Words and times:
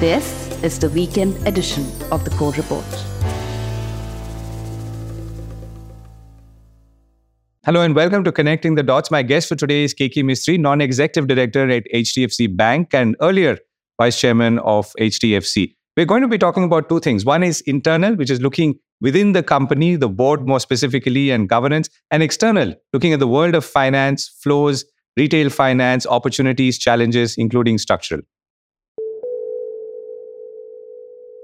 This 0.00 0.48
is 0.62 0.78
the 0.78 0.88
weekend 0.88 1.46
edition 1.46 1.84
of 2.10 2.24
the 2.24 2.30
Core 2.30 2.52
Report. 2.52 2.86
Hello 7.66 7.82
and 7.82 7.94
welcome 7.94 8.24
to 8.24 8.32
Connecting 8.32 8.76
the 8.76 8.82
Dots. 8.82 9.10
My 9.10 9.20
guest 9.20 9.50
for 9.50 9.56
today 9.56 9.84
is 9.84 9.92
Keki 9.92 10.24
Mistry, 10.24 10.58
non 10.58 10.80
executive 10.80 11.28
director 11.28 11.68
at 11.68 11.84
HDFC 11.94 12.56
Bank 12.56 12.94
and 12.94 13.14
earlier 13.20 13.58
vice 14.00 14.18
chairman 14.18 14.58
of 14.60 14.90
HDFC. 14.98 15.74
We're 15.98 16.06
going 16.06 16.22
to 16.22 16.28
be 16.28 16.38
talking 16.38 16.64
about 16.64 16.88
two 16.88 17.00
things. 17.00 17.26
One 17.26 17.42
is 17.42 17.60
internal, 17.66 18.14
which 18.16 18.30
is 18.30 18.40
looking 18.40 18.78
within 19.02 19.32
the 19.32 19.42
company, 19.42 19.96
the 19.96 20.08
board 20.08 20.48
more 20.48 20.60
specifically, 20.60 21.28
and 21.30 21.46
governance, 21.46 21.90
and 22.10 22.22
external, 22.22 22.74
looking 22.94 23.12
at 23.12 23.18
the 23.18 23.28
world 23.28 23.54
of 23.54 23.66
finance, 23.66 24.34
flows, 24.42 24.82
retail 25.18 25.50
finance, 25.50 26.06
opportunities, 26.06 26.78
challenges, 26.78 27.34
including 27.36 27.76
structural. 27.76 28.22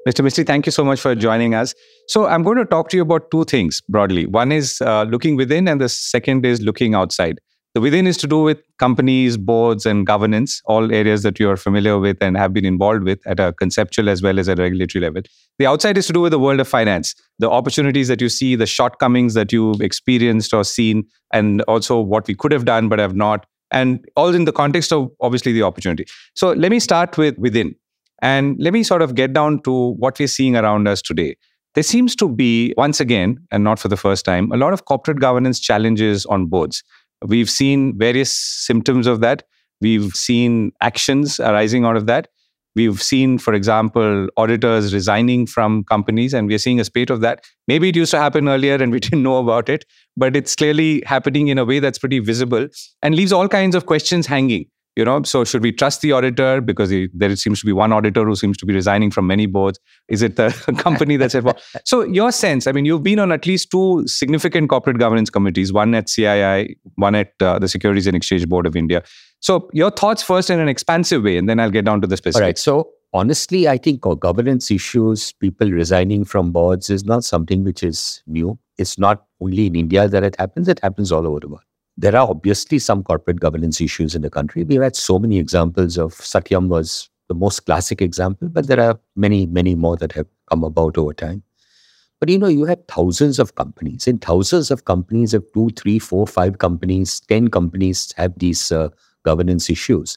Mr. 0.07 0.25
Mistry, 0.25 0.47
thank 0.47 0.67
you 0.67 0.73
so 0.73 0.85
much 0.85 1.01
for 1.01 1.17
joining 1.17 1.55
us. 1.55 1.75
So, 2.07 2.27
I'm 2.27 2.45
going 2.45 2.59
to 2.59 2.65
talk 2.65 2.91
to 2.91 2.97
you 2.97 3.03
about 3.03 3.29
two 3.33 3.45
things 3.45 3.83
broadly. 3.89 4.27
One 4.27 4.53
is 4.53 4.81
uh, 4.81 5.03
looking 5.03 5.35
within, 5.35 5.67
and 5.67 5.81
the 5.81 5.89
second 5.89 6.47
is 6.47 6.61
looking 6.61 6.95
outside. 6.95 7.41
The 7.75 7.81
within 7.81 8.07
is 8.07 8.17
to 8.19 8.27
do 8.27 8.41
with 8.41 8.63
companies, 8.79 9.37
boards, 9.37 9.85
and 9.85 10.07
governance, 10.07 10.63
all 10.65 10.93
areas 10.93 11.25
that 11.25 11.39
you 11.41 11.51
are 11.51 11.57
familiar 11.59 11.99
with 11.99 12.17
and 12.23 12.37
have 12.37 12.55
been 12.55 12.65
involved 12.65 13.03
with 13.03 13.19
at 13.27 13.39
a 13.39 13.53
conceptual 13.53 14.09
as 14.09 14.23
well 14.23 14.39
as 14.39 14.49
a 14.49 14.55
regulatory 14.55 15.03
level. 15.03 15.21
The 15.59 15.67
outside 15.67 15.99
is 15.99 16.07
to 16.07 16.13
do 16.15 16.21
with 16.21 16.31
the 16.31 16.39
world 16.39 16.61
of 16.61 16.69
finance, 16.69 17.15
the 17.39 17.51
opportunities 17.51 18.09
that 18.09 18.23
you 18.23 18.31
see, 18.31 18.55
the 18.55 18.65
shortcomings 18.65 19.35
that 19.35 19.53
you've 19.53 19.83
experienced 19.83 20.55
or 20.55 20.65
seen, 20.65 21.05
and 21.35 21.61
also 21.63 22.01
what 22.01 22.27
we 22.29 22.35
could 22.35 22.53
have 22.53 22.65
done 22.65 22.89
but 22.89 22.99
have 22.99 23.15
not, 23.15 23.45
and 23.71 24.03
all 24.17 24.35
in 24.35 24.47
the 24.47 24.53
context 24.53 24.91
of 24.91 25.11
obviously 25.21 25.53
the 25.53 25.63
opportunity. 25.63 26.07
So 26.35 26.53
let 26.53 26.71
me 26.71 26.81
start 26.81 27.19
with 27.19 27.37
within. 27.37 27.75
And 28.23 28.57
let 28.59 28.73
me 28.73 28.83
sort 28.83 29.03
of 29.03 29.15
get 29.15 29.33
down 29.33 29.63
to 29.63 29.93
what 29.95 30.19
we're 30.19 30.29
seeing 30.29 30.57
around 30.57 30.89
us 30.89 31.03
today. 31.03 31.37
There 31.75 31.83
seems 31.83 32.17
to 32.17 32.29
be, 32.29 32.73
once 32.77 33.01
again, 33.01 33.39
and 33.51 33.63
not 33.63 33.79
for 33.79 33.89
the 33.89 33.99
first 33.99 34.25
time, 34.25 34.51
a 34.51 34.57
lot 34.57 34.73
of 34.73 34.87
corporate 34.87 35.21
governance 35.21 35.61
challenges 35.61 36.25
on 36.27 36.47
boards. 36.47 36.83
We've 37.27 37.51
seen 37.51 37.99
various 37.99 38.33
symptoms 38.33 39.07
of 39.07 39.21
that. 39.21 39.43
We've 39.83 40.13
seen 40.13 40.73
actions 40.81 41.39
arising 41.39 41.85
out 41.85 41.97
of 41.97 42.07
that. 42.07 42.29
We've 42.75 43.01
seen, 43.03 43.39
for 43.39 43.55
example, 43.55 44.29
auditors 44.37 44.93
resigning 44.93 45.47
from 45.47 45.85
companies, 45.85 46.35
and 46.35 46.47
we're 46.47 46.59
seeing 46.59 46.81
a 46.81 46.85
spate 46.85 47.11
of 47.11 47.21
that. 47.23 47.45
Maybe 47.69 47.89
it 47.89 47.97
used 47.97 48.11
to 48.11 48.19
happen 48.19 48.49
earlier 48.49 48.77
and 48.77 48.93
we 48.93 49.01
didn't 49.07 49.23
know 49.23 49.39
about 49.39 49.69
it, 49.69 49.85
but 50.17 50.37
it's 50.37 50.55
clearly 50.55 51.03
happening 51.07 51.49
in 51.49 51.59
a 51.59 51.65
way 51.65 51.79
that's 51.79 51.99
pretty 51.99 52.21
visible 52.21 52.69
and 53.03 53.15
leaves 53.15 53.33
all 53.33 53.49
kinds 53.49 53.75
of 53.75 53.87
questions 53.87 54.27
hanging 54.27 54.67
you 54.97 55.05
know? 55.05 55.23
So 55.23 55.45
should 55.45 55.63
we 55.63 55.73
trust 55.73 56.01
the 56.01 56.13
auditor? 56.13 56.61
Because 56.61 56.91
he, 56.91 57.09
there 57.13 57.35
seems 57.37 57.61
to 57.61 57.67
be 57.67 57.73
one 57.73 57.93
auditor 57.93 58.25
who 58.25 58.35
seems 58.35 58.57
to 58.59 58.67
be 58.67 58.75
resigning 58.75 59.11
from 59.11 59.27
many 59.27 59.47
boards. 59.47 59.79
Is 60.09 60.23
it 60.23 60.37
the 60.37 60.51
company 60.79 61.17
that's 61.17 61.35
involved 61.35 61.61
so 61.85 62.03
your 62.05 62.33
sense 62.33 62.67
i 62.67 62.73
mean 62.73 62.85
you've 62.85 63.03
been 63.03 63.19
on 63.19 63.33
at 63.33 63.47
least 63.47 63.71
two 63.71 64.07
significant 64.07 64.69
corporate 64.69 64.99
governance 64.99 65.31
committees 65.31 65.73
one 65.73 65.95
at 65.95 66.07
cii 66.07 66.77
one 66.95 67.15
at 67.15 67.33
uh, 67.41 67.59
the 67.59 67.69
securities 67.69 68.07
and 68.07 68.17
exchange 68.17 68.49
board 68.49 68.67
of 68.67 68.77
india. 68.77 69.03
So 69.41 69.69
your 69.73 69.91
thoughts 69.91 70.23
first 70.23 70.51
in 70.51 70.61
an 70.61 70.69
expansive 70.69 71.23
way 71.23 71.37
and 71.37 71.49
then 71.49 71.61
i'll 71.61 71.71
get 71.71 71.85
down 71.85 72.01
to 72.01 72.07
the 72.07 72.17
specifics. 72.17 72.67
All 72.69 72.77
right. 72.77 72.89
So 72.89 72.91
honestly 73.13 73.69
i 73.69 73.77
think 73.79 74.01
governance 74.01 74.71
issues 74.71 75.33
people 75.33 75.71
resigning 75.71 76.25
from 76.25 76.53
boards 76.53 76.91
is 76.91 77.05
not 77.05 77.25
something 77.25 77.65
which 77.65 77.83
is 77.83 78.23
new. 78.27 78.59
It's 78.79 78.99
not 78.99 79.25
only 79.41 79.67
in 79.67 79.77
india 79.77 80.09
that 80.09 80.23
it 80.23 80.37
happens. 80.39 80.69
It 80.69 80.81
happens 80.81 81.13
all 81.13 81.27
over 81.27 81.41
the 81.41 81.49
world 81.49 81.63
there 81.97 82.15
are 82.15 82.29
obviously 82.29 82.79
some 82.79 83.03
corporate 83.03 83.41
governance 83.41 83.81
issues 83.81 84.15
in 84.15 84.23
the 84.23 84.31
country. 84.31 84.65
We've 84.65 84.83
had 84.83 84.97
so 84.97 85.19
many 85.19 85.39
examples 85.39 85.97
of 85.97 86.15
Satyam 86.15 86.69
was 86.69 87.09
the 87.29 87.35
most 87.35 87.67
classic 87.67 88.03
example, 88.03 88.49
but 88.49 88.67
there 88.67 88.81
are 88.81 89.01
many, 89.17 89.47
many 89.47 89.75
more 89.75 89.97
that 89.97 90.13
have 90.13 90.27
come 90.49 90.63
about 90.63 90.99
over 90.99 91.15
time. 91.15 91.43
But 92.21 92.29
you 92.29 92.39
know, 92.39 92.49
you 92.49 92.65
have 92.65 92.79
thousands 92.89 93.39
of 93.39 93.55
companies. 93.57 94.07
In 94.07 94.19
thousands 94.19 94.71
of 94.71 94.85
companies, 94.85 95.35
if 95.35 95.43
two, 95.53 95.71
three, 95.77 95.99
four, 95.99 96.27
five 96.27 96.59
companies, 96.59 97.21
ten 97.21 97.49
companies 97.49 98.13
have 98.17 98.39
these 98.39 98.73
uh, 98.73 98.89
governance 99.23 99.69
issues, 99.69 100.17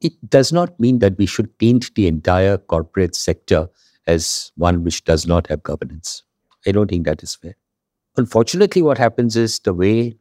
it 0.00 0.12
does 0.30 0.52
not 0.52 0.78
mean 0.80 0.98
that 1.00 1.18
we 1.18 1.26
should 1.26 1.56
paint 1.58 1.94
the 1.94 2.06
entire 2.06 2.56
corporate 2.56 3.14
sector 3.14 3.68
as 4.06 4.50
one 4.56 4.82
which 4.82 5.04
does 5.04 5.26
not 5.26 5.46
have 5.48 5.62
governance. 5.62 6.22
I 6.66 6.72
don't 6.72 6.88
think 6.88 7.04
that 7.04 7.22
is 7.22 7.34
fair. 7.34 7.56
Unfortunately, 8.16 8.82
what 8.82 8.98
happens 8.98 9.36
is 9.36 9.58
the 9.60 9.74
way 9.74 10.16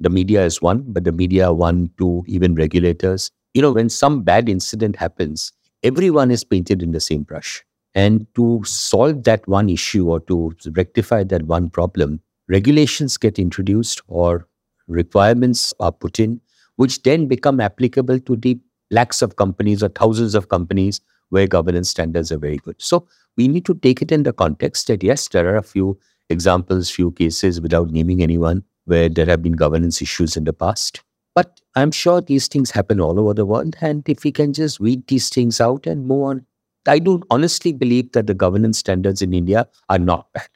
the 0.00 0.10
media 0.10 0.44
is 0.44 0.60
one, 0.60 0.84
but 0.86 1.04
the 1.04 1.12
media 1.12 1.52
one, 1.52 1.90
two, 1.98 2.24
even 2.26 2.54
regulators. 2.54 3.30
You 3.54 3.62
know, 3.62 3.72
when 3.72 3.88
some 3.88 4.22
bad 4.22 4.48
incident 4.48 4.96
happens, 4.96 5.52
everyone 5.82 6.30
is 6.30 6.44
painted 6.44 6.82
in 6.82 6.92
the 6.92 7.00
same 7.00 7.22
brush. 7.22 7.64
And 7.94 8.26
to 8.34 8.62
solve 8.64 9.24
that 9.24 9.46
one 9.48 9.70
issue 9.70 10.10
or 10.10 10.20
to 10.20 10.52
rectify 10.72 11.24
that 11.24 11.44
one 11.44 11.70
problem, 11.70 12.20
regulations 12.48 13.16
get 13.16 13.38
introduced 13.38 14.02
or 14.06 14.46
requirements 14.86 15.72
are 15.80 15.92
put 15.92 16.20
in, 16.20 16.40
which 16.76 17.02
then 17.02 17.26
become 17.26 17.58
applicable 17.58 18.20
to 18.20 18.36
the 18.36 18.58
lakhs 18.90 19.22
of 19.22 19.36
companies 19.36 19.82
or 19.82 19.88
thousands 19.88 20.34
of 20.34 20.48
companies 20.48 21.00
where 21.30 21.46
governance 21.46 21.88
standards 21.88 22.30
are 22.30 22.38
very 22.38 22.58
good. 22.58 22.76
So 22.78 23.08
we 23.36 23.48
need 23.48 23.64
to 23.64 23.74
take 23.74 24.02
it 24.02 24.12
in 24.12 24.22
the 24.22 24.32
context 24.32 24.86
that 24.88 25.02
yes, 25.02 25.28
there 25.28 25.48
are 25.48 25.56
a 25.56 25.62
few 25.62 25.98
examples, 26.28 26.90
few 26.90 27.12
cases 27.12 27.60
without 27.60 27.90
naming 27.90 28.22
anyone, 28.22 28.62
where 28.86 29.08
there 29.08 29.26
have 29.26 29.42
been 29.42 29.52
governance 29.52 30.02
issues 30.02 30.36
in 30.36 30.44
the 30.44 30.52
past. 30.52 31.02
But 31.34 31.60
I'm 31.74 31.90
sure 31.90 32.20
these 32.20 32.48
things 32.48 32.70
happen 32.70 33.00
all 33.00 33.20
over 33.20 33.34
the 33.34 33.46
world. 33.46 33.76
And 33.80 34.08
if 34.08 34.24
we 34.24 34.32
can 34.32 34.52
just 34.52 34.80
weed 34.80 35.06
these 35.06 35.28
things 35.28 35.60
out 35.60 35.86
and 35.86 36.06
move 36.06 36.22
on, 36.24 36.46
I 36.88 36.98
do 36.98 37.22
honestly 37.30 37.72
believe 37.72 38.12
that 38.12 38.26
the 38.26 38.34
governance 38.34 38.78
standards 38.78 39.22
in 39.22 39.34
India 39.34 39.68
are 39.88 39.98
not 39.98 40.32
bad. 40.32 40.48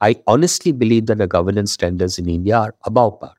I 0.00 0.16
honestly 0.26 0.72
believe 0.72 1.06
that 1.06 1.18
the 1.18 1.26
governance 1.26 1.72
standards 1.72 2.18
in 2.18 2.28
India 2.28 2.56
are 2.56 2.74
above 2.84 3.20
par. 3.20 3.34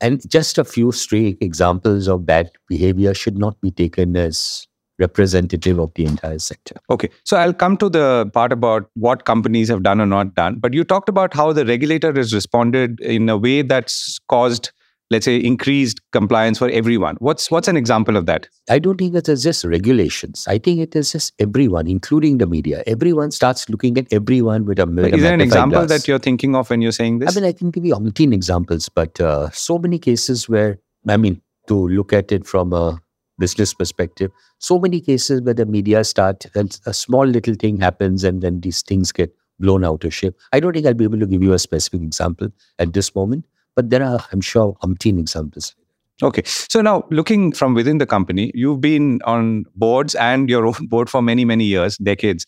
And 0.00 0.28
just 0.30 0.58
a 0.58 0.64
few 0.64 0.92
stray 0.92 1.36
examples 1.40 2.08
of 2.08 2.24
bad 2.24 2.52
behavior 2.68 3.14
should 3.14 3.36
not 3.36 3.60
be 3.60 3.72
taken 3.72 4.16
as 4.16 4.67
representative 4.98 5.78
of 5.78 5.92
the 5.94 6.04
entire 6.04 6.38
sector. 6.38 6.74
Okay. 6.90 7.08
So 7.24 7.36
I'll 7.36 7.54
come 7.54 7.76
to 7.78 7.88
the 7.88 8.30
part 8.32 8.52
about 8.52 8.90
what 8.94 9.24
companies 9.24 9.68
have 9.68 9.82
done 9.82 10.00
or 10.00 10.06
not 10.06 10.34
done. 10.34 10.58
But 10.58 10.74
you 10.74 10.84
talked 10.84 11.08
about 11.08 11.34
how 11.34 11.52
the 11.52 11.64
regulator 11.64 12.12
has 12.12 12.34
responded 12.34 13.00
in 13.00 13.28
a 13.28 13.36
way 13.36 13.62
that's 13.62 14.18
caused 14.28 14.72
let's 15.10 15.24
say 15.24 15.36
increased 15.36 16.00
compliance 16.12 16.58
for 16.58 16.68
everyone 16.68 17.16
what's 17.20 17.50
what's 17.50 17.68
an 17.68 17.76
example 17.76 18.16
of 18.16 18.26
that 18.26 18.46
i 18.68 18.78
don't 18.78 18.98
think 18.98 19.14
it 19.14 19.28
is 19.28 19.42
just 19.42 19.64
regulations 19.64 20.46
i 20.48 20.58
think 20.58 20.80
it 20.80 20.94
is 20.94 21.12
just 21.12 21.32
everyone 21.38 21.86
including 21.86 22.38
the 22.38 22.46
media 22.46 22.82
everyone 22.86 23.30
starts 23.30 23.68
looking 23.68 23.96
at 23.96 24.06
everyone 24.12 24.64
with 24.64 24.78
a 24.78 24.86
with 24.86 25.14
is 25.14 25.22
there 25.22 25.34
an 25.34 25.40
example 25.40 25.78
glass. 25.78 25.88
that 25.88 26.08
you're 26.08 26.18
thinking 26.18 26.54
of 26.54 26.68
when 26.68 26.82
you're 26.82 26.92
saying 26.92 27.18
this 27.18 27.34
i 27.36 27.40
mean 27.40 27.48
i 27.48 27.52
can 27.52 27.70
give 27.70 27.84
you 27.84 27.94
umpteen 27.94 28.34
examples 28.34 28.88
but 28.88 29.20
uh, 29.20 29.48
so 29.50 29.78
many 29.78 29.98
cases 29.98 30.48
where 30.48 30.78
i 31.08 31.16
mean 31.16 31.40
to 31.66 31.88
look 31.88 32.12
at 32.12 32.30
it 32.32 32.46
from 32.46 32.72
a 32.72 33.00
business 33.38 33.74
perspective. 33.74 34.30
So 34.58 34.78
many 34.78 35.00
cases 35.00 35.42
where 35.42 35.54
the 35.54 35.66
media 35.66 36.04
start 36.04 36.46
and 36.54 36.78
a 36.86 36.94
small 36.94 37.26
little 37.26 37.54
thing 37.54 37.78
happens 37.80 38.24
and 38.24 38.42
then 38.42 38.60
these 38.60 38.82
things 38.82 39.12
get 39.12 39.34
blown 39.60 39.84
out 39.84 40.04
of 40.04 40.14
shape. 40.14 40.34
I 40.52 40.60
don't 40.60 40.72
think 40.72 40.86
I'll 40.86 40.94
be 40.94 41.04
able 41.04 41.18
to 41.18 41.26
give 41.26 41.42
you 41.42 41.52
a 41.52 41.58
specific 41.58 42.02
example 42.02 42.48
at 42.78 42.92
this 42.92 43.14
moment, 43.14 43.44
but 43.74 43.90
there 43.90 44.02
are, 44.02 44.20
I'm 44.32 44.40
sure, 44.40 44.76
umpteen 44.82 45.18
examples. 45.18 45.74
Okay. 46.22 46.42
So 46.44 46.80
now 46.80 47.04
looking 47.10 47.52
from 47.52 47.74
within 47.74 47.98
the 47.98 48.06
company, 48.06 48.50
you've 48.54 48.80
been 48.80 49.20
on 49.24 49.64
boards 49.76 50.14
and 50.16 50.50
your 50.50 50.66
own 50.66 50.74
board 50.88 51.08
for 51.08 51.22
many, 51.22 51.44
many 51.44 51.64
years, 51.64 51.96
decades. 51.98 52.46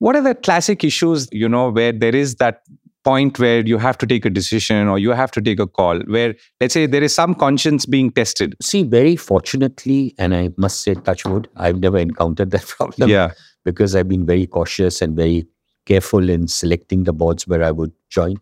What 0.00 0.16
are 0.16 0.22
the 0.22 0.34
classic 0.34 0.82
issues, 0.82 1.28
you 1.30 1.48
know, 1.48 1.70
where 1.70 1.92
there 1.92 2.14
is 2.14 2.36
that 2.36 2.62
point 3.04 3.38
where 3.38 3.60
you 3.60 3.78
have 3.78 3.98
to 3.98 4.06
take 4.06 4.24
a 4.24 4.30
decision 4.30 4.88
or 4.88 4.98
you 4.98 5.10
have 5.10 5.30
to 5.30 5.40
take 5.40 5.60
a 5.60 5.66
call 5.66 6.00
where 6.06 6.34
let's 6.60 6.74
say 6.74 6.86
there 6.86 7.02
is 7.02 7.14
some 7.14 7.34
conscience 7.34 7.86
being 7.86 8.10
tested. 8.10 8.54
See 8.62 8.82
very 8.82 9.16
fortunately 9.16 10.14
and 10.18 10.34
i 10.34 10.50
must 10.56 10.80
say 10.80 10.94
touch 10.94 11.24
wood 11.24 11.48
i've 11.56 11.80
never 11.80 11.98
encountered 11.98 12.50
that 12.50 12.66
problem 12.76 13.10
yeah. 13.10 13.32
because 13.64 13.94
i've 13.94 14.08
been 14.08 14.26
very 14.26 14.46
cautious 14.46 15.02
and 15.02 15.16
very 15.16 15.46
careful 15.86 16.30
in 16.30 16.48
selecting 16.48 17.04
the 17.04 17.12
boards 17.12 17.46
where 17.46 17.62
i 17.62 17.70
would 17.70 17.92
join. 18.08 18.36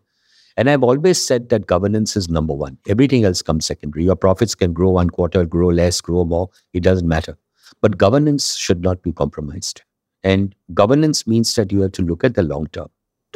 And 0.57 0.71
i've 0.71 0.83
always 0.83 1.25
said 1.25 1.49
that 1.49 1.67
governance 1.67 2.17
is 2.17 2.29
number 2.29 2.55
one. 2.55 2.79
Everything 2.89 3.25
else 3.25 3.43
comes 3.43 3.67
secondary. 3.67 4.05
Your 4.05 4.17
profits 4.17 4.55
can 4.55 4.73
grow 4.73 4.91
one 4.91 5.11
quarter 5.11 5.45
grow 5.45 5.69
less 5.69 6.01
grow 6.01 6.25
more. 6.25 6.51
It 6.73 6.83
doesn't 6.83 7.09
matter. 7.09 7.37
But 7.81 7.97
governance 7.99 8.55
should 8.57 8.83
not 8.83 9.03
be 9.03 9.13
compromised. 9.13 9.83
And 10.23 10.55
governance 10.73 11.27
means 11.27 11.55
that 11.55 11.73
you 11.73 11.81
have 11.81 11.93
to 11.93 12.03
look 12.03 12.23
at 12.23 12.35
the 12.35 12.43
long 12.43 12.67
term 12.67 12.91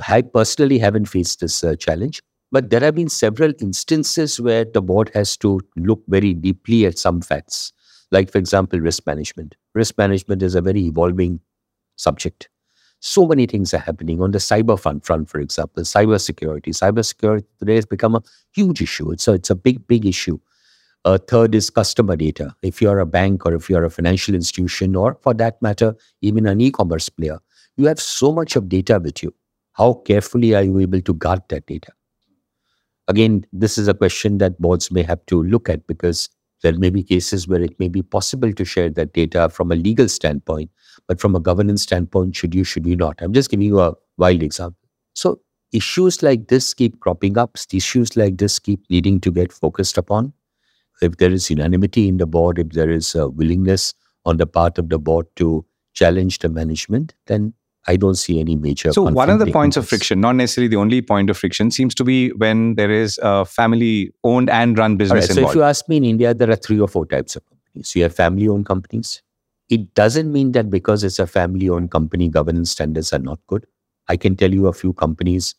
I 0.08 0.22
personally 0.22 0.78
haven't 0.78 1.06
faced 1.06 1.40
this 1.40 1.64
uh, 1.64 1.76
challenge, 1.76 2.22
but 2.52 2.70
there 2.70 2.80
have 2.80 2.94
been 2.94 3.08
several 3.08 3.52
instances 3.60 4.40
where 4.40 4.64
the 4.64 4.82
board 4.82 5.10
has 5.14 5.36
to 5.38 5.60
look 5.76 6.02
very 6.08 6.34
deeply 6.34 6.86
at 6.86 6.98
some 6.98 7.20
facts. 7.20 7.72
Like, 8.10 8.30
for 8.30 8.38
example, 8.38 8.78
risk 8.78 9.06
management. 9.06 9.56
Risk 9.74 9.98
management 9.98 10.42
is 10.42 10.54
a 10.54 10.60
very 10.60 10.82
evolving 10.82 11.40
subject. 11.96 12.48
So 13.00 13.26
many 13.26 13.46
things 13.46 13.74
are 13.74 13.78
happening 13.78 14.22
on 14.22 14.30
the 14.30 14.38
cyber 14.38 14.78
front, 14.78 15.04
front 15.04 15.28
for 15.28 15.40
example, 15.40 15.82
cyber 15.82 16.20
security. 16.20 16.70
Cyber 16.70 17.04
security 17.04 17.46
today 17.58 17.74
has 17.74 17.86
become 17.86 18.14
a 18.14 18.22
huge 18.52 18.80
issue. 18.80 19.10
It's 19.10 19.28
a, 19.28 19.32
it's 19.32 19.50
a 19.50 19.54
big, 19.54 19.86
big 19.86 20.06
issue. 20.06 20.38
A 21.04 21.18
third 21.18 21.54
is 21.54 21.70
customer 21.70 22.16
data. 22.16 22.54
If 22.62 22.80
you're 22.80 22.98
a 22.98 23.06
bank 23.06 23.44
or 23.46 23.54
if 23.54 23.68
you're 23.70 23.84
a 23.84 23.90
financial 23.90 24.34
institution, 24.34 24.96
or 24.96 25.18
for 25.22 25.34
that 25.34 25.60
matter, 25.62 25.94
even 26.20 26.46
an 26.46 26.60
e 26.60 26.70
commerce 26.70 27.08
player, 27.08 27.38
you 27.76 27.86
have 27.86 28.00
so 28.00 28.32
much 28.32 28.56
of 28.56 28.68
data 28.68 28.98
with 28.98 29.22
you. 29.22 29.32
How 29.76 29.94
carefully 30.06 30.54
are 30.54 30.62
you 30.62 30.78
able 30.78 31.02
to 31.02 31.14
guard 31.14 31.42
that 31.50 31.66
data? 31.66 31.92
Again, 33.08 33.46
this 33.52 33.78
is 33.78 33.88
a 33.88 33.94
question 33.94 34.38
that 34.38 34.58
boards 34.60 34.90
may 34.90 35.02
have 35.02 35.24
to 35.26 35.42
look 35.42 35.68
at 35.68 35.86
because 35.86 36.28
there 36.62 36.72
may 36.72 36.90
be 36.90 37.02
cases 37.02 37.46
where 37.46 37.60
it 37.60 37.78
may 37.78 37.88
be 37.88 38.02
possible 38.02 38.52
to 38.52 38.64
share 38.64 38.88
that 38.90 39.12
data 39.12 39.48
from 39.50 39.70
a 39.70 39.76
legal 39.76 40.08
standpoint, 40.08 40.70
but 41.06 41.20
from 41.20 41.36
a 41.36 41.40
governance 41.40 41.82
standpoint, 41.82 42.34
should 42.34 42.54
you, 42.54 42.64
should 42.64 42.86
you 42.86 42.96
not? 42.96 43.20
I'm 43.20 43.34
just 43.34 43.50
giving 43.50 43.66
you 43.66 43.80
a 43.80 43.94
wild 44.16 44.42
example. 44.42 44.88
So 45.14 45.40
issues 45.72 46.22
like 46.22 46.48
this 46.48 46.72
keep 46.72 46.98
cropping 47.00 47.36
up. 47.36 47.58
Issues 47.72 48.16
like 48.16 48.38
this 48.38 48.58
keep 48.58 48.80
needing 48.88 49.20
to 49.20 49.30
get 49.30 49.52
focused 49.52 49.98
upon. 49.98 50.32
If 51.02 51.18
there 51.18 51.30
is 51.30 51.50
unanimity 51.50 52.08
in 52.08 52.16
the 52.16 52.26
board, 52.26 52.58
if 52.58 52.70
there 52.70 52.90
is 52.90 53.14
a 53.14 53.28
willingness 53.28 53.92
on 54.24 54.38
the 54.38 54.46
part 54.46 54.78
of 54.78 54.88
the 54.88 54.98
board 54.98 55.26
to 55.36 55.66
challenge 55.92 56.38
the 56.38 56.48
management, 56.48 57.14
then 57.26 57.52
I 57.88 57.96
don't 57.96 58.16
see 58.16 58.40
any 58.40 58.56
major. 58.56 58.92
So 58.92 59.02
one 59.02 59.30
of 59.30 59.38
the 59.38 59.46
points 59.46 59.76
of 59.76 59.88
friction, 59.88 60.20
not 60.20 60.32
necessarily 60.36 60.68
the 60.68 60.76
only 60.76 61.02
point 61.02 61.30
of 61.30 61.38
friction, 61.38 61.70
seems 61.70 61.94
to 61.96 62.04
be 62.04 62.30
when 62.30 62.74
there 62.74 62.90
is 62.90 63.18
a 63.22 63.44
family-owned 63.44 64.50
and 64.50 64.76
run 64.76 64.96
business 64.96 65.28
right, 65.28 65.30
involved. 65.30 65.48
So 65.48 65.50
if 65.52 65.56
you 65.56 65.62
ask 65.62 65.88
me, 65.88 65.98
in 65.98 66.04
India 66.04 66.34
there 66.34 66.50
are 66.50 66.56
three 66.56 66.80
or 66.80 66.88
four 66.88 67.06
types 67.06 67.36
of 67.36 67.42
companies. 67.46 67.94
You 67.94 68.02
have 68.02 68.14
family-owned 68.14 68.66
companies. 68.66 69.22
It 69.68 69.94
doesn't 69.94 70.32
mean 70.32 70.52
that 70.52 70.70
because 70.70 71.04
it's 71.04 71.18
a 71.18 71.26
family-owned 71.26 71.90
company, 71.90 72.28
governance 72.28 72.70
standards 72.70 73.12
are 73.12 73.18
not 73.18 73.38
good. 73.46 73.66
I 74.08 74.16
can 74.16 74.36
tell 74.36 74.52
you 74.52 74.66
a 74.66 74.72
few 74.72 74.92
companies, 74.92 75.54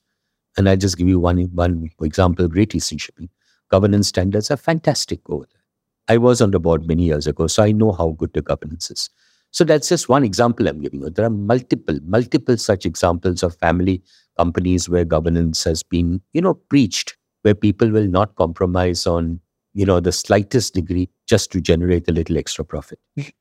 and 0.57 0.69
I'll 0.69 0.77
just 0.77 0.97
give 0.97 1.07
you 1.07 1.19
one 1.19 1.39
one 1.53 1.89
example. 2.01 2.47
Great 2.47 2.73
Eastern 2.73 2.97
Shipping 2.97 3.29
governance 3.69 4.07
standards 4.07 4.49
are 4.49 4.57
fantastic 4.57 5.19
over 5.29 5.45
there. 5.45 5.61
I 6.07 6.17
was 6.17 6.41
on 6.41 6.51
the 6.51 6.59
board 6.59 6.87
many 6.87 7.03
years 7.03 7.27
ago, 7.27 7.47
so 7.47 7.63
I 7.63 7.73
know 7.73 7.91
how 7.91 8.09
good 8.17 8.31
the 8.33 8.41
governance 8.41 8.89
is. 8.89 9.09
So 9.57 9.63
that's 9.63 9.89
just 9.89 10.07
one 10.07 10.23
example 10.23 10.67
I'm 10.67 10.79
giving 10.81 11.01
you. 11.01 11.09
There 11.09 11.25
are 11.25 11.31
multiple, 11.31 11.97
multiple 12.03 12.57
such 12.57 12.85
examples 12.85 13.41
of 13.41 13.55
family 13.55 14.03
companies 14.37 14.87
where 14.87 15.03
governance 15.03 15.63
has 15.63 15.81
been, 15.81 16.21
you 16.33 16.41
know, 16.41 16.53
preached, 16.53 17.17
where 17.41 17.55
people 17.55 17.89
will 17.89 18.05
not 18.05 18.35
compromise 18.35 19.07
on, 19.07 19.39
you 19.73 19.83
know, 19.83 19.99
the 19.99 20.11
slightest 20.11 20.75
degree 20.75 21.09
just 21.25 21.51
to 21.53 21.59
generate 21.59 22.07
a 22.07 22.11
little 22.11 22.37
extra 22.37 22.63
profit. 22.63 22.99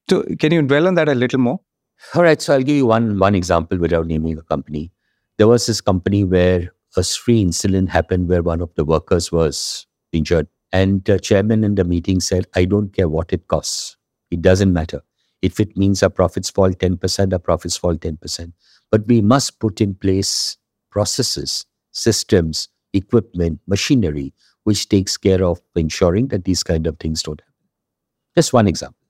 So 0.08 0.24
can 0.38 0.52
you 0.52 0.62
dwell 0.62 0.88
on 0.88 0.94
that 0.94 1.10
a 1.10 1.14
little 1.14 1.38
more? 1.38 1.60
All 2.14 2.22
right. 2.22 2.40
So 2.40 2.54
I'll 2.54 2.62
give 2.62 2.76
you 2.76 2.86
one 2.86 3.18
one 3.18 3.34
example 3.34 3.76
without 3.76 4.06
naming 4.06 4.38
a 4.38 4.42
company. 4.42 4.92
There 5.36 5.48
was 5.48 5.66
this 5.66 5.82
company 5.82 6.24
where 6.24 6.72
a 6.96 7.04
spree 7.04 7.42
incident 7.42 7.90
happened 7.90 8.30
where 8.30 8.42
one 8.42 8.62
of 8.62 8.74
the 8.74 8.86
workers 8.86 9.30
was 9.30 9.86
injured. 10.12 10.48
And 10.72 11.04
the 11.04 11.20
chairman 11.20 11.62
in 11.62 11.74
the 11.74 11.84
meeting 11.84 12.20
said, 12.20 12.46
I 12.54 12.64
don't 12.64 12.94
care 12.94 13.10
what 13.10 13.34
it 13.34 13.48
costs. 13.48 13.98
It 14.30 14.40
doesn't 14.40 14.72
matter. 14.72 15.02
If 15.42 15.60
it 15.60 15.76
means 15.76 16.02
our 16.02 16.10
profits 16.10 16.50
fall 16.50 16.70
10%, 16.70 17.32
our 17.32 17.38
profits 17.38 17.76
fall 17.76 17.96
10%. 17.96 18.52
But 18.90 19.06
we 19.06 19.20
must 19.20 19.60
put 19.60 19.80
in 19.80 19.94
place 19.94 20.56
processes, 20.90 21.66
systems, 21.92 22.68
equipment, 22.92 23.60
machinery, 23.66 24.32
which 24.64 24.88
takes 24.88 25.16
care 25.16 25.44
of 25.44 25.60
ensuring 25.74 26.28
that 26.28 26.44
these 26.44 26.62
kind 26.62 26.86
of 26.86 26.98
things 26.98 27.22
don't 27.22 27.40
happen. 27.40 27.54
Just 28.34 28.52
one 28.52 28.66
example. 28.66 29.06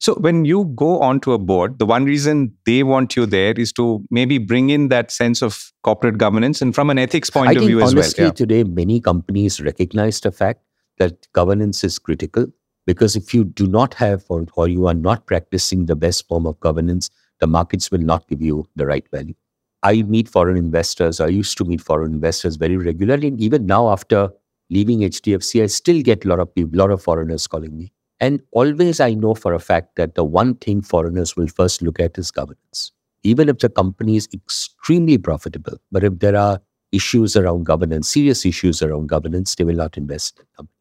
So 0.00 0.14
when 0.14 0.44
you 0.44 0.66
go 0.76 1.00
onto 1.00 1.32
a 1.32 1.38
board, 1.38 1.80
the 1.80 1.86
one 1.86 2.04
reason 2.04 2.54
they 2.64 2.84
want 2.84 3.16
you 3.16 3.26
there 3.26 3.52
is 3.52 3.72
to 3.72 4.04
maybe 4.10 4.38
bring 4.38 4.70
in 4.70 4.88
that 4.88 5.10
sense 5.10 5.42
of 5.42 5.72
corporate 5.82 6.18
governance 6.18 6.62
and 6.62 6.72
from 6.72 6.88
an 6.88 6.98
ethics 6.98 7.30
point 7.30 7.50
I 7.50 7.52
of 7.54 7.66
view 7.66 7.80
honestly, 7.82 8.00
as 8.00 8.14
well. 8.16 8.26
Yeah. 8.28 8.32
today 8.32 8.62
many 8.62 9.00
companies 9.00 9.60
recognize 9.60 10.20
the 10.20 10.30
fact 10.30 10.62
that 10.98 11.26
governance 11.32 11.82
is 11.82 11.98
critical 11.98 12.46
because 12.88 13.16
if 13.16 13.34
you 13.34 13.44
do 13.44 13.66
not 13.66 13.94
have 13.94 14.24
or, 14.28 14.46
or 14.54 14.66
you 14.66 14.86
are 14.86 14.94
not 14.94 15.26
practicing 15.26 15.86
the 15.86 15.96
best 15.96 16.26
form 16.26 16.46
of 16.46 16.58
governance, 16.60 17.10
the 17.40 17.46
markets 17.46 17.90
will 17.90 18.06
not 18.12 18.26
give 18.28 18.40
you 18.40 18.66
the 18.76 18.86
right 18.86 19.06
value. 19.12 19.34
I 19.82 20.02
meet 20.02 20.28
foreign 20.28 20.56
investors. 20.56 21.20
I 21.20 21.28
used 21.28 21.58
to 21.58 21.64
meet 21.64 21.82
foreign 21.82 22.12
investors 22.14 22.56
very 22.56 22.76
regularly. 22.76 23.28
And 23.28 23.40
even 23.40 23.66
now, 23.66 23.90
after 23.90 24.30
leaving 24.70 25.00
HDFC, 25.00 25.62
I 25.62 25.66
still 25.66 26.02
get 26.02 26.24
a 26.24 26.28
lot 26.28 26.40
of 26.40 26.54
people, 26.54 26.78
lot 26.78 26.90
of 26.90 27.02
foreigners 27.02 27.46
calling 27.46 27.76
me 27.76 27.92
and 28.20 28.42
always 28.52 29.00
I 29.00 29.14
know 29.14 29.34
for 29.34 29.54
a 29.54 29.60
fact 29.60 29.96
that 29.96 30.14
the 30.14 30.24
one 30.24 30.54
thing 30.56 30.82
foreigners 30.82 31.36
will 31.36 31.46
first 31.46 31.82
look 31.82 32.00
at 32.00 32.18
is 32.18 32.30
governance. 32.30 32.92
Even 33.22 33.48
if 33.48 33.58
the 33.58 33.68
company 33.68 34.16
is 34.16 34.28
extremely 34.32 35.18
profitable, 35.18 35.78
but 35.92 36.04
if 36.04 36.18
there 36.18 36.36
are 36.36 36.60
issues 36.92 37.36
around 37.36 37.64
governance, 37.64 38.08
serious 38.08 38.46
issues 38.46 38.82
around 38.82 39.08
governance, 39.08 39.54
they 39.54 39.64
will 39.64 39.76
not 39.76 39.96
invest 39.96 40.38
in 40.38 40.46
the 40.46 40.56
company. 40.56 40.77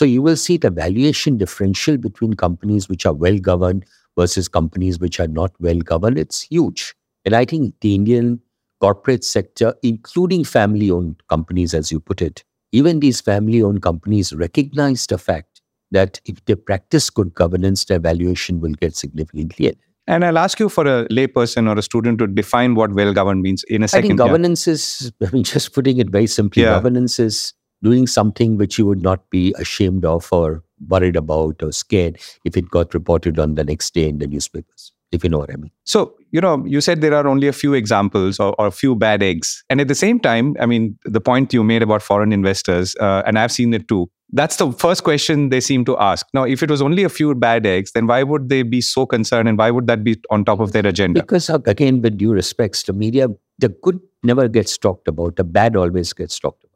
So 0.00 0.06
you 0.06 0.22
will 0.22 0.36
see 0.36 0.56
the 0.56 0.70
valuation 0.70 1.36
differential 1.36 1.98
between 1.98 2.32
companies 2.32 2.88
which 2.88 3.04
are 3.04 3.12
well 3.12 3.36
governed 3.36 3.84
versus 4.16 4.48
companies 4.48 4.98
which 4.98 5.20
are 5.20 5.28
not 5.28 5.52
well 5.60 5.78
governed. 5.78 6.16
It's 6.16 6.40
huge. 6.40 6.94
And 7.26 7.36
I 7.36 7.44
think 7.44 7.74
the 7.82 7.96
Indian 7.96 8.40
corporate 8.80 9.24
sector, 9.24 9.74
including 9.82 10.44
family 10.44 10.90
owned 10.90 11.22
companies, 11.28 11.74
as 11.74 11.92
you 11.92 12.00
put 12.00 12.22
it, 12.22 12.44
even 12.72 13.00
these 13.00 13.20
family 13.20 13.62
owned 13.62 13.82
companies 13.82 14.32
recognize 14.32 15.06
the 15.06 15.18
fact 15.18 15.60
that 15.90 16.18
if 16.24 16.42
they 16.46 16.54
practice 16.54 17.10
good 17.10 17.34
governance, 17.34 17.84
their 17.84 17.98
valuation 17.98 18.58
will 18.58 18.72
get 18.72 18.96
significantly 18.96 19.66
ahead. 19.66 19.76
And 20.06 20.24
I'll 20.24 20.38
ask 20.38 20.58
you 20.58 20.70
for 20.70 20.86
a 20.86 21.06
layperson 21.08 21.68
or 21.68 21.78
a 21.78 21.82
student 21.82 22.20
to 22.20 22.26
define 22.26 22.74
what 22.74 22.94
well 22.94 23.12
governed 23.12 23.42
means 23.42 23.64
in 23.64 23.82
a 23.82 23.88
second. 23.88 24.06
I 24.06 24.08
think 24.08 24.18
governance 24.18 24.66
yeah. 24.66 24.72
is, 24.72 25.12
I 25.26 25.30
mean, 25.30 25.44
just 25.44 25.74
putting 25.74 25.98
it 25.98 26.08
very 26.08 26.26
simply, 26.26 26.62
yeah. 26.62 26.70
governance 26.70 27.18
is 27.18 27.52
doing 27.82 28.06
something 28.06 28.56
which 28.56 28.78
you 28.78 28.86
would 28.86 29.02
not 29.02 29.28
be 29.30 29.54
ashamed 29.58 30.04
of 30.04 30.28
or 30.32 30.62
worried 30.88 31.16
about 31.16 31.62
or 31.62 31.72
scared 31.72 32.18
if 32.44 32.56
it 32.56 32.70
got 32.70 32.94
reported 32.94 33.38
on 33.38 33.54
the 33.54 33.64
next 33.64 33.94
day 33.94 34.08
in 34.08 34.18
the 34.18 34.26
newspapers, 34.26 34.92
if 35.12 35.24
you 35.24 35.30
know 35.30 35.38
what 35.38 35.52
I 35.52 35.56
mean. 35.56 35.70
So, 35.84 36.14
you 36.30 36.40
know, 36.40 36.64
you 36.66 36.80
said 36.80 37.00
there 37.00 37.14
are 37.14 37.26
only 37.26 37.48
a 37.48 37.52
few 37.52 37.74
examples 37.74 38.38
or, 38.38 38.54
or 38.58 38.66
a 38.66 38.70
few 38.70 38.94
bad 38.94 39.22
eggs. 39.22 39.64
And 39.68 39.80
at 39.80 39.88
the 39.88 39.94
same 39.94 40.20
time, 40.20 40.56
I 40.60 40.66
mean, 40.66 40.98
the 41.04 41.20
point 41.20 41.52
you 41.52 41.64
made 41.64 41.82
about 41.82 42.02
foreign 42.02 42.32
investors, 42.32 42.94
uh, 43.00 43.22
and 43.26 43.38
I've 43.38 43.52
seen 43.52 43.74
it 43.74 43.88
too, 43.88 44.10
that's 44.32 44.56
the 44.56 44.70
first 44.72 45.02
question 45.02 45.48
they 45.48 45.60
seem 45.60 45.84
to 45.86 45.98
ask. 45.98 46.24
Now, 46.32 46.44
if 46.44 46.62
it 46.62 46.70
was 46.70 46.80
only 46.80 47.02
a 47.02 47.08
few 47.08 47.34
bad 47.34 47.66
eggs, 47.66 47.92
then 47.92 48.06
why 48.06 48.22
would 48.22 48.48
they 48.48 48.62
be 48.62 48.80
so 48.80 49.04
concerned 49.04 49.48
and 49.48 49.58
why 49.58 49.72
would 49.72 49.88
that 49.88 50.04
be 50.04 50.20
on 50.30 50.44
top 50.44 50.60
of 50.60 50.72
their 50.72 50.86
agenda? 50.86 51.20
Because, 51.20 51.50
again, 51.50 52.00
with 52.00 52.16
due 52.16 52.32
respects, 52.32 52.82
to 52.84 52.92
media, 52.92 53.28
the 53.58 53.70
good 53.70 54.00
never 54.22 54.46
gets 54.46 54.78
talked 54.78 55.08
about, 55.08 55.34
the 55.34 55.44
bad 55.44 55.74
always 55.74 56.12
gets 56.12 56.38
talked 56.38 56.62
about. 56.62 56.69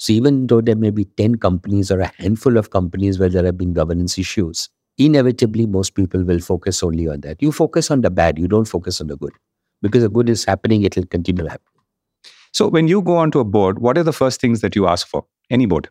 So, 0.00 0.14
even 0.14 0.46
though 0.46 0.62
there 0.62 0.76
may 0.76 0.88
be 0.88 1.04
10 1.04 1.34
companies 1.34 1.90
or 1.90 2.00
a 2.00 2.10
handful 2.16 2.56
of 2.56 2.70
companies 2.70 3.18
where 3.18 3.28
there 3.28 3.44
have 3.44 3.58
been 3.58 3.74
governance 3.74 4.16
issues, 4.16 4.70
inevitably 4.96 5.66
most 5.66 5.94
people 5.94 6.24
will 6.24 6.40
focus 6.40 6.82
only 6.82 7.06
on 7.06 7.20
that. 7.20 7.42
You 7.42 7.52
focus 7.52 7.90
on 7.90 8.00
the 8.00 8.08
bad, 8.08 8.38
you 8.38 8.48
don't 8.48 8.64
focus 8.64 9.02
on 9.02 9.08
the 9.08 9.18
good. 9.18 9.32
Because 9.82 10.02
the 10.02 10.08
good 10.08 10.30
is 10.30 10.46
happening, 10.46 10.84
it 10.84 10.96
will 10.96 11.04
continue 11.04 11.44
happening. 11.44 11.84
So, 12.54 12.68
when 12.68 12.88
you 12.88 13.02
go 13.02 13.18
onto 13.18 13.40
a 13.40 13.44
board, 13.44 13.80
what 13.80 13.98
are 13.98 14.02
the 14.02 14.14
first 14.14 14.40
things 14.40 14.62
that 14.62 14.74
you 14.74 14.86
ask 14.86 15.06
for? 15.06 15.26
Any 15.50 15.66
board? 15.66 15.90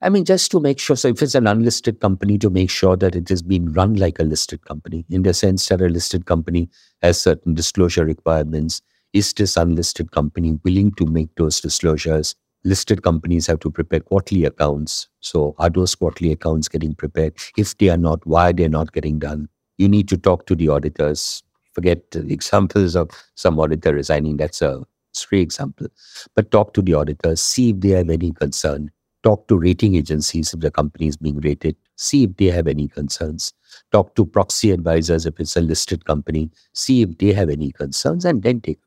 I 0.00 0.08
mean, 0.08 0.24
just 0.24 0.50
to 0.52 0.60
make 0.60 0.78
sure. 0.78 0.96
So, 0.96 1.08
if 1.08 1.20
it's 1.20 1.34
an 1.34 1.46
unlisted 1.46 2.00
company, 2.00 2.38
to 2.38 2.48
make 2.48 2.70
sure 2.70 2.96
that 2.96 3.14
it 3.14 3.30
is 3.30 3.42
being 3.42 3.74
run 3.74 3.92
like 3.96 4.18
a 4.18 4.24
listed 4.24 4.64
company, 4.64 5.04
in 5.10 5.22
the 5.22 5.34
sense 5.34 5.68
that 5.68 5.82
a 5.82 5.88
listed 5.90 6.24
company 6.24 6.70
has 7.02 7.20
certain 7.20 7.52
disclosure 7.52 8.06
requirements. 8.06 8.80
Is 9.12 9.34
this 9.34 9.58
unlisted 9.58 10.12
company 10.12 10.58
willing 10.64 10.92
to 10.92 11.04
make 11.04 11.28
those 11.36 11.60
disclosures? 11.60 12.34
Listed 12.64 13.02
companies 13.02 13.46
have 13.46 13.60
to 13.60 13.70
prepare 13.70 14.00
quarterly 14.00 14.44
accounts. 14.44 15.08
So, 15.20 15.54
are 15.58 15.70
those 15.70 15.94
quarterly 15.94 16.32
accounts 16.32 16.68
getting 16.68 16.94
prepared? 16.94 17.34
If 17.56 17.76
they 17.78 17.90
are 17.90 17.98
not, 17.98 18.26
why 18.26 18.52
they're 18.52 18.68
not 18.68 18.92
getting 18.92 19.18
done? 19.18 19.48
You 19.78 19.88
need 19.88 20.08
to 20.08 20.16
talk 20.16 20.46
to 20.46 20.54
the 20.54 20.68
auditors. 20.68 21.42
Forget 21.72 22.10
the 22.12 22.32
examples 22.32 22.96
of 22.96 23.10
some 23.34 23.58
auditor 23.58 23.92
resigning. 23.92 24.36
That's 24.36 24.62
a 24.62 24.82
free 25.14 25.42
example. 25.42 25.88
But 26.34 26.50
talk 26.50 26.72
to 26.74 26.82
the 26.82 26.94
auditors, 26.94 27.42
see 27.42 27.70
if 27.70 27.80
they 27.80 27.90
have 27.90 28.08
any 28.10 28.32
concern 28.32 28.90
Talk 29.24 29.48
to 29.48 29.56
rating 29.58 29.96
agencies 29.96 30.52
if 30.52 30.60
the 30.60 30.70
company 30.70 31.06
is 31.06 31.16
being 31.16 31.40
rated. 31.40 31.76
See 31.96 32.24
if 32.24 32.36
they 32.36 32.46
have 32.46 32.68
any 32.68 32.88
concerns. 32.88 33.54
Talk 33.90 34.14
to 34.16 34.26
proxy 34.26 34.70
advisors 34.70 35.24
if 35.24 35.40
it's 35.40 35.56
a 35.56 35.62
listed 35.62 36.04
company. 36.04 36.50
See 36.74 37.00
if 37.00 37.16
they 37.16 37.32
have 37.32 37.48
any 37.48 37.72
concerns 37.72 38.26
and 38.26 38.42
then 38.42 38.60
take. 38.60 38.80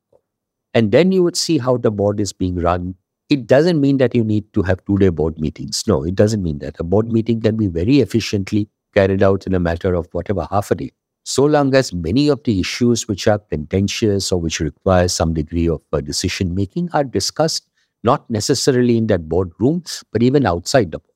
And 0.76 0.92
then 0.92 1.12
you 1.12 1.24
would 1.24 1.36
see 1.36 1.58
how 1.58 1.78
the 1.78 1.90
board 1.90 2.20
is 2.20 2.34
being 2.34 2.58
run. 2.58 2.94
It 3.30 3.46
doesn't 3.46 3.82
mean 3.82 3.98
that 3.98 4.16
you 4.16 4.24
need 4.24 4.54
to 4.54 4.62
have 4.64 4.84
two 4.86 4.98
day 4.98 5.10
board 5.10 5.38
meetings. 5.40 5.84
No, 5.88 6.04
it 6.04 6.16
doesn't 6.16 6.42
mean 6.42 6.60
that. 6.60 6.80
A 6.80 6.84
board 6.84 7.12
meeting 7.12 7.42
can 7.42 7.58
be 7.58 7.68
very 7.68 8.00
efficiently 8.00 8.70
carried 8.94 9.22
out 9.22 9.46
in 9.46 9.54
a 9.54 9.60
matter 9.60 9.94
of 9.96 10.08
whatever, 10.14 10.48
half 10.50 10.72
a 10.72 10.76
day. 10.76 10.92
So 11.26 11.44
long 11.44 11.76
as 11.76 11.94
many 11.94 12.30
of 12.30 12.42
the 12.44 12.60
issues 12.60 13.08
which 13.10 13.28
are 13.28 13.40
contentious 13.40 14.32
or 14.32 14.40
which 14.40 14.62
require 14.62 15.10
some 15.10 15.34
degree 15.34 15.68
of 15.68 15.82
uh, 15.92 16.00
decision 16.00 16.56
making 16.56 16.90
are 16.94 17.04
discussed 17.04 17.68
not 18.04 18.30
necessarily 18.30 18.98
in 18.98 19.08
that 19.08 19.28
boardroom, 19.28 19.84
but 20.14 20.24
even 20.24 20.46
outside 20.46 20.92
the 20.92 21.00
board. 21.00 21.16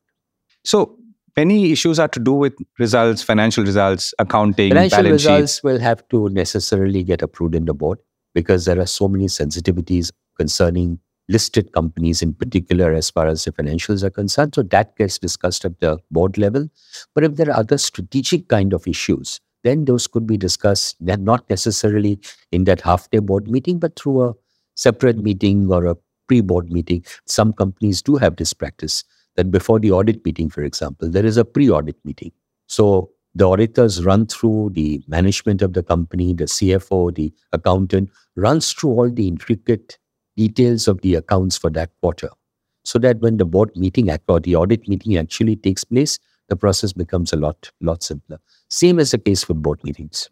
So 0.65 0.97
many 1.37 1.71
issues 1.71 1.97
are 1.97 2.09
to 2.09 2.19
do 2.19 2.33
with 2.33 2.53
results, 2.77 3.23
financial 3.23 3.63
results, 3.63 4.13
accounting, 4.19 4.71
financial 4.71 5.03
results 5.03 5.53
sheets. 5.53 5.63
will 5.63 5.79
have 5.79 6.05
to 6.09 6.27
necessarily 6.29 7.03
get 7.03 7.21
approved 7.21 7.55
in 7.55 7.63
the 7.63 7.73
board 7.73 7.99
because 8.35 8.65
there 8.65 8.79
are 8.79 8.85
so 8.85 9.07
many 9.07 9.27
sensitivities 9.27 10.11
concerning 10.37 10.99
listed 11.31 11.71
companies 11.71 12.21
in 12.21 12.33
particular 12.33 12.93
as 12.93 13.09
far 13.09 13.27
as 13.27 13.45
the 13.45 13.51
financials 13.51 14.03
are 14.03 14.09
concerned. 14.09 14.55
So 14.55 14.63
that 14.63 14.95
gets 14.95 15.17
discussed 15.17 15.65
at 15.65 15.79
the 15.79 15.97
board 16.11 16.37
level. 16.37 16.69
But 17.15 17.23
if 17.23 17.35
there 17.35 17.49
are 17.49 17.59
other 17.59 17.77
strategic 17.77 18.47
kind 18.47 18.73
of 18.73 18.87
issues, 18.87 19.39
then 19.63 19.85
those 19.85 20.07
could 20.07 20.27
be 20.27 20.37
discussed 20.37 20.97
not 20.99 21.49
necessarily 21.49 22.19
in 22.51 22.63
that 22.65 22.81
half 22.81 23.09
day 23.09 23.19
board 23.19 23.47
meeting, 23.47 23.79
but 23.79 23.97
through 23.97 24.29
a 24.29 24.33
separate 24.75 25.17
meeting 25.17 25.71
or 25.71 25.85
a 25.85 25.95
pre 26.27 26.41
board 26.41 26.71
meeting. 26.71 27.03
Some 27.27 27.53
companies 27.53 28.01
do 28.01 28.15
have 28.15 28.35
this 28.35 28.53
practice 28.53 29.03
that 29.35 29.51
before 29.51 29.79
the 29.79 29.91
audit 29.91 30.25
meeting, 30.25 30.49
for 30.49 30.63
example, 30.63 31.09
there 31.09 31.25
is 31.25 31.37
a 31.37 31.45
pre 31.45 31.69
audit 31.69 31.97
meeting. 32.03 32.31
So 32.67 33.11
the 33.33 33.47
auditors 33.47 34.03
run 34.03 34.25
through 34.27 34.71
the 34.73 35.01
management 35.07 35.61
of 35.61 35.73
the 35.73 35.83
company, 35.83 36.33
the 36.33 36.45
CFO, 36.45 37.15
the 37.15 37.33
accountant 37.53 38.09
runs 38.35 38.73
through 38.73 38.91
all 38.91 39.09
the 39.09 39.27
intricate 39.27 39.97
details 40.41 40.87
of 40.87 41.01
the 41.01 41.15
accounts 41.15 41.57
for 41.57 41.69
that 41.69 41.91
quarter. 42.01 42.29
So 42.83 42.97
that 42.99 43.19
when 43.19 43.37
the 43.37 43.45
board 43.45 43.71
meeting 43.75 44.09
or 44.27 44.39
the 44.39 44.55
audit 44.55 44.87
meeting 44.87 45.17
actually 45.17 45.55
takes 45.55 45.83
place, 45.83 46.17
the 46.49 46.55
process 46.55 46.93
becomes 46.93 47.31
a 47.31 47.37
lot, 47.37 47.71
lot 47.79 48.03
simpler. 48.03 48.39
Same 48.69 48.99
as 48.99 49.11
the 49.11 49.19
case 49.19 49.43
for 49.43 49.53
board 49.53 49.83
meetings. 49.83 50.29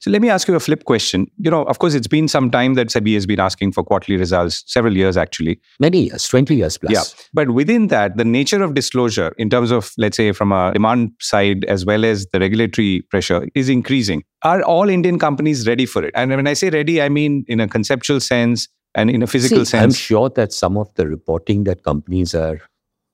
So 0.00 0.10
let 0.10 0.20
me 0.20 0.28
ask 0.28 0.48
you 0.48 0.54
a 0.54 0.60
flip 0.60 0.84
question. 0.84 1.26
You 1.38 1.50
know, 1.50 1.62
of 1.64 1.78
course, 1.78 1.94
it's 1.94 2.06
been 2.06 2.28
some 2.28 2.50
time 2.50 2.74
that 2.74 2.88
SEBI 2.88 3.14
has 3.14 3.26
been 3.26 3.40
asking 3.40 3.72
for 3.72 3.82
quarterly 3.82 4.18
results, 4.18 4.64
several 4.66 4.96
years 4.96 5.16
actually. 5.16 5.60
Many 5.80 6.02
years, 6.08 6.26
20 6.28 6.54
years 6.54 6.78
plus. 6.78 6.92
Yeah. 6.92 7.02
But 7.32 7.50
within 7.50 7.86
that, 7.88 8.16
the 8.16 8.24
nature 8.24 8.62
of 8.62 8.74
disclosure, 8.74 9.34
in 9.38 9.50
terms 9.50 9.70
of, 9.70 9.92
let's 9.96 10.16
say, 10.16 10.32
from 10.32 10.52
a 10.52 10.72
demand 10.72 11.12
side 11.20 11.64
as 11.64 11.86
well 11.86 12.04
as 12.04 12.26
the 12.32 12.40
regulatory 12.40 13.02
pressure, 13.10 13.48
is 13.54 13.68
increasing. 13.68 14.24
Are 14.42 14.62
all 14.62 14.88
Indian 14.88 15.18
companies 15.18 15.66
ready 15.66 15.86
for 15.86 16.04
it? 16.04 16.12
And 16.14 16.30
when 16.30 16.46
I 16.46 16.52
say 16.52 16.70
ready, 16.70 17.00
I 17.00 17.08
mean 17.08 17.44
in 17.48 17.60
a 17.60 17.68
conceptual 17.68 18.20
sense 18.20 18.68
and 18.94 19.10
in 19.10 19.22
a 19.22 19.26
physical 19.26 19.64
See, 19.64 19.70
sense. 19.70 19.82
I'm 19.82 19.92
sure 19.92 20.30
that 20.30 20.52
some 20.52 20.76
of 20.76 20.92
the 20.94 21.06
reporting 21.06 21.64
that 21.64 21.82
companies 21.82 22.34
are 22.34 22.60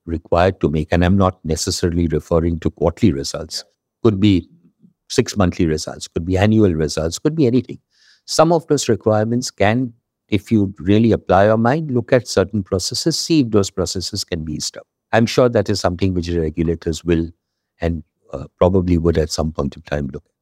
required 0.06 0.60
to 0.60 0.68
make, 0.68 0.88
and 0.92 1.04
I'm 1.04 1.16
not 1.16 1.44
necessarily 1.44 2.06
referring 2.06 2.60
to 2.60 2.70
quarterly 2.70 3.12
results, 3.12 3.64
could 4.02 4.20
be 4.20 4.48
six 5.08 5.36
monthly 5.36 5.66
results, 5.66 6.08
could 6.08 6.24
be 6.24 6.36
annual 6.36 6.72
results, 6.72 7.18
could 7.18 7.34
be 7.34 7.46
anything. 7.46 7.78
Some 8.26 8.52
of 8.52 8.66
those 8.68 8.88
requirements 8.88 9.50
can, 9.50 9.92
if 10.28 10.50
you 10.50 10.74
really 10.78 11.12
apply 11.12 11.46
your 11.46 11.58
mind, 11.58 11.90
look 11.90 12.12
at 12.12 12.26
certain 12.26 12.62
processes, 12.62 13.18
see 13.18 13.40
if 13.40 13.50
those 13.50 13.70
processes 13.70 14.24
can 14.24 14.44
be 14.44 14.54
eased 14.54 14.76
up. 14.76 14.86
I'm 15.12 15.26
sure 15.26 15.48
that 15.48 15.68
is 15.68 15.80
something 15.80 16.14
which 16.14 16.28
regulators 16.28 17.04
will 17.04 17.28
and 17.80 18.02
uh, 18.32 18.46
probably 18.58 18.98
would 18.98 19.18
at 19.18 19.30
some 19.30 19.52
point 19.52 19.76
in 19.76 19.82
time 19.82 20.08
look 20.12 20.24
at. 20.24 20.32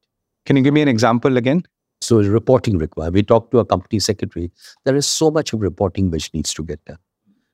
Can 0.45 0.55
you 0.57 0.63
give 0.63 0.73
me 0.73 0.81
an 0.81 0.87
example 0.87 1.37
again? 1.37 1.63
So, 2.03 2.21
reporting 2.21 2.77
required. 2.77 3.13
We 3.13 3.23
talked 3.23 3.51
to 3.51 3.59
a 3.59 3.65
company 3.65 3.99
secretary. 3.99 4.51
There 4.85 4.95
is 4.95 5.05
so 5.05 5.31
much 5.31 5.53
of 5.53 5.61
reporting 5.61 6.11
which 6.11 6.33
needs 6.33 6.53
to 6.55 6.63
get 6.63 6.83
done. 6.85 6.97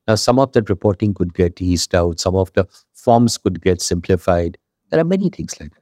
Now, 0.08 0.16
some 0.16 0.38
of 0.38 0.52
that 0.52 0.68
reporting 0.68 1.14
could 1.14 1.34
get 1.34 1.60
eased 1.62 1.94
out, 1.94 2.18
some 2.20 2.34
of 2.34 2.52
the 2.54 2.66
forms 2.94 3.38
could 3.38 3.62
get 3.62 3.80
simplified. 3.80 4.58
There 4.90 5.00
are 5.00 5.04
many 5.04 5.30
things 5.30 5.60
like 5.60 5.70
that. 5.70 5.80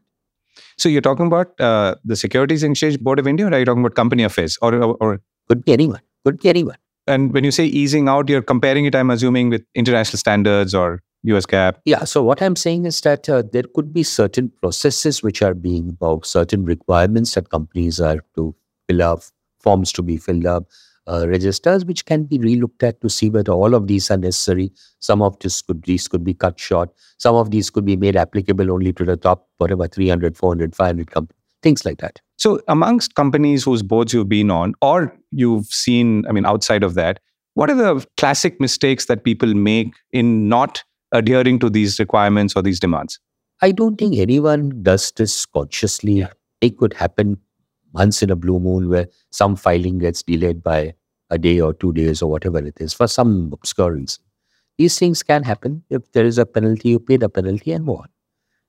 So 0.76 0.88
you're 0.88 1.00
talking 1.00 1.26
about 1.26 1.58
uh, 1.60 1.94
the 2.04 2.16
Securities 2.16 2.62
and 2.62 2.72
Exchange 2.72 3.00
Board 3.00 3.18
of 3.18 3.26
India, 3.26 3.46
or 3.46 3.52
are 3.52 3.58
you 3.58 3.64
talking 3.64 3.80
about 3.80 3.94
company 3.94 4.22
affairs, 4.22 4.58
or, 4.60 4.75
or, 4.75 4.96
or 5.00 5.20
could 5.48 5.64
be 5.64 5.72
anyone? 5.72 6.00
Could 6.25 6.40
be 6.40 6.48
anyone. 6.48 6.76
And 7.06 7.32
when 7.32 7.42
you 7.42 7.50
say 7.50 7.64
easing 7.64 8.08
out, 8.08 8.28
you're 8.28 8.42
comparing 8.42 8.84
it, 8.84 8.94
I'm 8.94 9.10
assuming, 9.10 9.48
with 9.48 9.64
international 9.75 10.18
standards 10.18 10.75
or 10.75 11.02
US 11.25 11.46
GAAP. 11.46 11.76
Yeah. 11.84 12.04
So 12.04 12.22
what 12.22 12.40
I'm 12.40 12.56
saying 12.56 12.87
is 12.87 13.00
that 13.02 13.28
uh, 13.28 13.42
there 13.52 13.64
could 13.75 13.92
be 13.92 14.02
certain 14.02 14.50
processes 14.60 15.22
which 15.22 15.42
are 15.42 15.54
being, 15.54 15.90
about 15.90 16.26
certain 16.26 16.64
requirements 16.64 17.34
that 17.34 17.50
companies 17.50 18.00
are 18.00 18.25
to 18.37 18.54
fill 18.88 19.02
up, 19.02 19.20
forms 19.60 19.92
to 19.92 20.02
be 20.02 20.16
filled 20.16 20.46
up, 20.46 20.64
uh, 21.08 21.26
registers 21.26 21.84
which 21.84 22.04
can 22.04 22.25
be 22.25 22.38
relooked 22.38 22.82
at 22.82 23.00
to 23.00 23.08
see 23.08 23.30
whether 23.30 23.52
all 23.52 23.75
of 23.75 23.87
these 23.87 24.10
are 24.10 24.16
necessary. 24.16 24.70
Some 25.00 25.22
of 25.22 25.38
this 25.40 25.62
could 25.62 25.82
these 25.84 26.06
could 26.06 26.22
be 26.22 26.34
cut 26.34 26.60
short. 26.60 26.90
Some 27.18 27.34
of 27.34 27.50
these 27.50 27.70
could 27.70 27.84
be 27.84 27.96
made 27.96 28.14
applicable 28.14 28.70
only 28.70 28.92
to 28.92 29.04
the 29.04 29.16
top 29.16 29.48
whatever 29.56 29.88
300, 29.88 30.37
400, 30.37 30.76
500 30.76 31.10
companies. 31.10 31.34
Things 31.62 31.84
like 31.84 31.98
that. 31.98 32.20
So 32.37 32.60
amongst 32.68 33.16
companies 33.16 33.64
whose 33.64 33.82
boards 33.82 34.12
you've 34.12 34.28
been 34.28 34.50
on 34.50 34.75
or 34.80 35.16
you've 35.32 35.66
seen, 35.66 36.25
I 36.28 36.32
mean, 36.32 36.46
outside 36.46 36.84
of 36.84 36.94
that, 36.94 37.18
what 37.54 37.68
are 37.68 37.75
the 37.75 38.06
classic 38.16 38.60
mistakes 38.60 39.06
that 39.06 39.25
people 39.25 39.52
make 39.54 39.94
in 40.12 40.48
not 40.48 40.84
adhering 41.12 41.58
to 41.60 41.70
these 41.70 41.98
requirements 41.98 42.54
or 42.56 42.62
these 42.62 42.80
demands? 42.80 43.18
I 43.60 43.72
don't 43.72 43.96
think 43.96 44.16
anyone 44.16 44.82
does 44.82 45.12
this 45.12 45.46
consciously. 45.46 46.26
It 46.60 46.76
could 46.78 46.94
happen 46.94 47.38
once 47.92 48.22
in 48.22 48.30
a 48.30 48.36
blue 48.36 48.60
moon 48.60 48.88
where 48.88 49.08
some 49.30 49.56
filing 49.56 49.98
gets 49.98 50.22
delayed 50.22 50.62
by 50.62 50.94
a 51.30 51.38
day 51.38 51.60
or 51.60 51.74
two 51.74 51.92
days 51.92 52.22
or 52.22 52.30
whatever 52.30 52.58
it 52.58 52.80
is 52.80 52.94
for 52.94 53.06
some 53.06 53.50
obscure 53.52 53.92
reason. 53.92 54.22
These 54.76 54.98
things 54.98 55.22
can 55.22 55.42
happen. 55.42 55.84
If 55.90 56.12
there 56.12 56.24
is 56.24 56.38
a 56.38 56.46
penalty, 56.46 56.90
you 56.90 57.00
pay 57.00 57.16
the 57.16 57.28
penalty 57.28 57.72
and 57.72 57.84
move 57.84 58.00
on. 58.00 58.08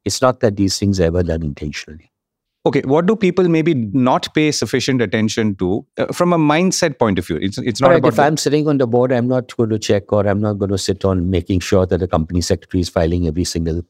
It's 0.06 0.22
not 0.22 0.40
that 0.40 0.56
these 0.56 0.80
things 0.80 1.00
are 1.00 1.06
ever 1.06 1.24
done 1.24 1.44
intentionally. 1.44 2.12
Okay, 2.66 2.82
what 2.82 3.06
do 3.06 3.16
people 3.16 3.48
maybe 3.48 3.74
not 3.74 4.34
pay 4.34 4.52
sufficient 4.52 5.02
attention 5.02 5.56
to 5.56 5.86
uh, 5.98 6.08
from 6.08 6.34
a 6.34 6.38
mindset 6.38 7.00
point 7.00 7.18
of 7.18 7.26
view? 7.26 7.38
It's 7.38 7.58
it's 7.58 7.80
not 7.80 7.90
right, 7.90 8.00
about. 8.00 8.10
If 8.10 8.16
the... 8.16 8.24
I'm 8.24 8.36
sitting 8.36 8.68
on 8.68 8.80
the 8.80 8.88
board, 8.88 9.14
I'm 9.14 9.30
not 9.30 9.56
going 9.56 9.70
to 9.70 9.80
check 9.80 10.12
or 10.12 10.28
I'm 10.28 10.42
not 10.42 10.60
going 10.60 10.72
to 10.72 10.78
sit 10.78 11.06
on 11.06 11.30
making 11.30 11.62
sure 11.62 11.86
that 11.86 12.00
the 12.00 12.08
company 12.08 12.42
secretary 12.42 12.82
is 12.82 12.90
filing 12.90 13.28
every 13.28 13.46
single 13.46 13.82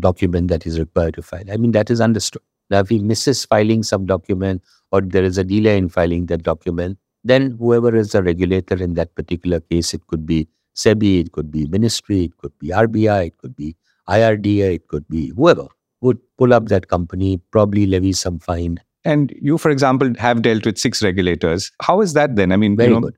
document 0.00 0.48
that 0.48 0.66
is 0.66 0.78
required 0.78 1.14
to 1.14 1.22
file. 1.22 1.44
I 1.52 1.56
mean 1.56 1.70
that 1.72 1.88
is 1.88 2.00
understood. 2.00 2.42
Now, 2.68 2.80
if 2.80 2.88
he 2.88 2.98
misses 2.98 3.44
filing 3.44 3.84
some 3.84 4.06
document 4.06 4.62
or 4.90 5.00
there 5.00 5.22
is 5.22 5.38
a 5.38 5.44
delay 5.44 5.78
in 5.78 5.88
filing 5.88 6.26
that 6.26 6.42
document, 6.42 6.98
then 7.22 7.56
whoever 7.60 7.94
is 7.94 8.10
the 8.10 8.24
regulator 8.24 8.74
in 8.82 8.94
that 8.94 9.14
particular 9.14 9.60
case, 9.60 9.94
it 9.94 10.04
could 10.08 10.26
be 10.26 10.48
SEBI, 10.74 11.20
it 11.20 11.32
could 11.32 11.52
be 11.52 11.66
ministry, 11.66 12.24
it 12.24 12.36
could 12.38 12.58
be 12.58 12.68
RBI, 12.68 13.28
it 13.28 13.38
could 13.38 13.54
be 13.54 13.76
IRDA, 14.08 14.74
it 14.74 14.88
could 14.88 15.06
be 15.08 15.28
whoever 15.28 15.68
would 16.00 16.18
pull 16.38 16.52
up 16.52 16.68
that 16.68 16.88
company, 16.88 17.40
probably 17.50 17.86
levy 17.86 18.12
some 18.12 18.38
fine. 18.38 18.78
And 19.04 19.32
you, 19.40 19.56
for 19.56 19.70
example, 19.70 20.12
have 20.18 20.42
dealt 20.42 20.66
with 20.66 20.78
six 20.78 21.02
regulators. 21.02 21.70
How 21.80 22.00
is 22.00 22.12
that 22.14 22.36
then? 22.36 22.52
I 22.52 22.56
mean, 22.56 22.76
very 22.76 22.88
you 22.88 22.94
know, 22.96 23.00
good. 23.02 23.16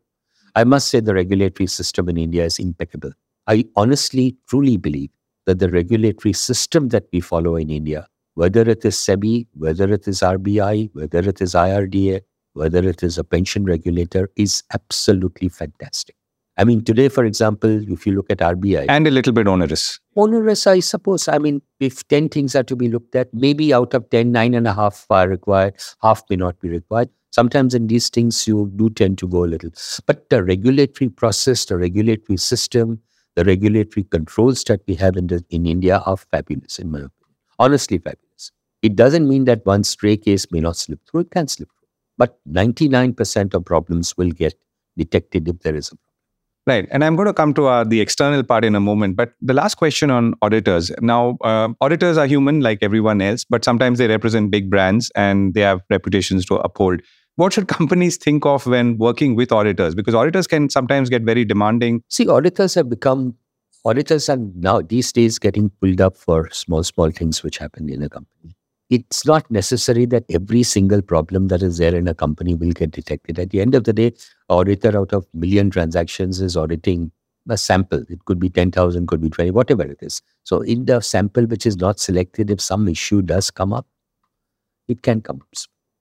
I 0.54 0.64
must 0.64 0.88
say 0.88 1.00
the 1.00 1.14
regulatory 1.14 1.66
system 1.66 2.08
in 2.08 2.16
India 2.16 2.44
is 2.44 2.58
impeccable. 2.58 3.12
I 3.46 3.64
honestly, 3.76 4.36
truly 4.48 4.76
believe 4.76 5.10
that 5.46 5.60
the 5.60 5.70
regulatory 5.70 6.34
system 6.34 6.88
that 6.88 7.04
we 7.12 7.20
follow 7.20 7.56
in 7.56 7.70
India, 7.70 8.06
whether 8.34 8.60
it 8.68 8.84
is 8.84 8.96
SEBI, 8.96 9.46
whether 9.54 9.90
it 9.90 10.06
is 10.06 10.20
RBI, 10.20 10.90
whether 10.92 11.20
it 11.20 11.40
is 11.40 11.54
IRDA, 11.54 12.20
whether 12.52 12.86
it 12.86 13.02
is 13.02 13.16
a 13.16 13.24
pension 13.24 13.64
regulator, 13.64 14.30
is 14.36 14.62
absolutely 14.74 15.48
fantastic. 15.48 16.16
I 16.58 16.64
mean, 16.64 16.82
today, 16.82 17.08
for 17.08 17.24
example, 17.24 17.70
if 17.88 18.04
you 18.04 18.14
look 18.14 18.30
at 18.30 18.38
RBI. 18.38 18.86
And 18.88 19.06
a 19.06 19.12
little 19.12 19.32
bit 19.32 19.46
onerous. 19.46 20.00
Onerous, 20.16 20.66
I 20.66 20.80
suppose. 20.80 21.28
I 21.28 21.38
mean, 21.38 21.62
if 21.78 22.06
10 22.08 22.30
things 22.30 22.56
are 22.56 22.64
to 22.64 22.74
be 22.74 22.88
looked 22.88 23.14
at, 23.14 23.32
maybe 23.32 23.72
out 23.72 23.94
of 23.94 24.10
10, 24.10 24.32
nine 24.32 24.54
and 24.54 24.66
a 24.66 24.72
half 24.72 25.06
are 25.08 25.28
required, 25.28 25.76
half 26.02 26.24
may 26.28 26.34
not 26.34 26.58
be 26.58 26.68
required. 26.68 27.10
Sometimes 27.30 27.74
in 27.74 27.86
these 27.86 28.08
things, 28.08 28.48
you 28.48 28.72
do 28.74 28.90
tend 28.90 29.18
to 29.18 29.28
go 29.28 29.44
a 29.44 29.46
little. 29.46 29.70
But 30.06 30.28
the 30.30 30.42
regulatory 30.42 31.08
process, 31.08 31.64
the 31.64 31.78
regulatory 31.78 32.38
system, 32.38 33.00
the 33.36 33.44
regulatory 33.44 34.02
controls 34.02 34.64
that 34.64 34.80
we 34.88 34.96
have 34.96 35.16
in, 35.16 35.28
the, 35.28 35.44
in 35.50 35.64
India 35.64 36.02
are 36.06 36.16
fabulous, 36.16 36.80
in 36.80 36.90
my 36.90 36.98
opinion. 36.98 37.12
Honestly, 37.60 37.98
fabulous. 37.98 38.50
It 38.82 38.96
doesn't 38.96 39.28
mean 39.28 39.44
that 39.44 39.64
one 39.64 39.84
stray 39.84 40.16
case 40.16 40.50
may 40.50 40.58
not 40.58 40.76
slip 40.76 40.98
through, 41.08 41.20
it 41.20 41.30
can 41.30 41.46
slip 41.46 41.68
through. 41.68 41.88
But 42.16 42.40
99% 42.50 43.54
of 43.54 43.64
problems 43.64 44.16
will 44.16 44.30
get 44.32 44.54
detected 44.96 45.46
if 45.46 45.60
there 45.60 45.76
is 45.76 45.88
a 45.88 45.90
problem. 45.90 46.07
Right. 46.68 46.86
And 46.90 47.02
I'm 47.02 47.16
going 47.16 47.24
to 47.24 47.32
come 47.32 47.54
to 47.54 47.66
uh, 47.66 47.84
the 47.84 48.02
external 48.02 48.42
part 48.42 48.62
in 48.62 48.74
a 48.74 48.80
moment. 48.80 49.16
But 49.16 49.32
the 49.40 49.54
last 49.54 49.76
question 49.76 50.10
on 50.10 50.34
auditors. 50.42 50.90
Now, 51.00 51.38
uh, 51.40 51.70
auditors 51.80 52.18
are 52.18 52.26
human 52.26 52.60
like 52.60 52.80
everyone 52.82 53.22
else, 53.22 53.46
but 53.48 53.64
sometimes 53.64 53.96
they 53.98 54.06
represent 54.06 54.50
big 54.50 54.68
brands 54.68 55.10
and 55.14 55.54
they 55.54 55.62
have 55.62 55.80
reputations 55.88 56.44
to 56.44 56.56
uphold. 56.56 57.00
What 57.36 57.54
should 57.54 57.68
companies 57.68 58.18
think 58.18 58.44
of 58.44 58.66
when 58.66 58.98
working 58.98 59.34
with 59.34 59.50
auditors? 59.50 59.94
Because 59.94 60.14
auditors 60.14 60.46
can 60.46 60.68
sometimes 60.68 61.08
get 61.08 61.22
very 61.22 61.46
demanding. 61.46 62.02
See, 62.10 62.28
auditors 62.28 62.74
have 62.74 62.90
become, 62.90 63.36
auditors 63.86 64.28
are 64.28 64.36
now 64.36 64.82
these 64.82 65.10
days 65.10 65.38
getting 65.38 65.70
pulled 65.70 66.02
up 66.02 66.18
for 66.18 66.50
small, 66.50 66.84
small 66.84 67.10
things 67.10 67.42
which 67.42 67.56
happen 67.56 67.88
in 67.88 68.02
a 68.02 68.10
company 68.10 68.57
it's 68.90 69.26
not 69.26 69.50
necessary 69.50 70.06
that 70.06 70.24
every 70.30 70.62
single 70.62 71.02
problem 71.02 71.48
that 71.48 71.62
is 71.62 71.78
there 71.78 71.94
in 71.94 72.08
a 72.08 72.14
company 72.14 72.54
will 72.54 72.72
get 72.72 72.90
detected. 72.90 73.38
At 73.38 73.50
the 73.50 73.60
end 73.60 73.74
of 73.74 73.84
the 73.84 73.92
day, 73.92 74.14
auditor 74.48 74.98
out 74.98 75.12
of 75.12 75.26
million 75.34 75.70
transactions 75.70 76.40
is 76.40 76.56
auditing 76.56 77.12
a 77.50 77.56
sample. 77.56 78.02
It 78.08 78.24
could 78.24 78.38
be 78.38 78.48
10,000, 78.48 79.06
could 79.06 79.20
be 79.20 79.30
20, 79.30 79.50
whatever 79.50 79.82
it 79.82 79.98
is. 80.00 80.22
So 80.44 80.62
in 80.62 80.86
the 80.86 81.00
sample 81.00 81.44
which 81.44 81.66
is 81.66 81.76
not 81.76 82.00
selected, 82.00 82.50
if 82.50 82.60
some 82.60 82.88
issue 82.88 83.22
does 83.22 83.50
come 83.50 83.72
up, 83.72 83.86
it 84.86 85.02
can 85.02 85.20
come. 85.20 85.42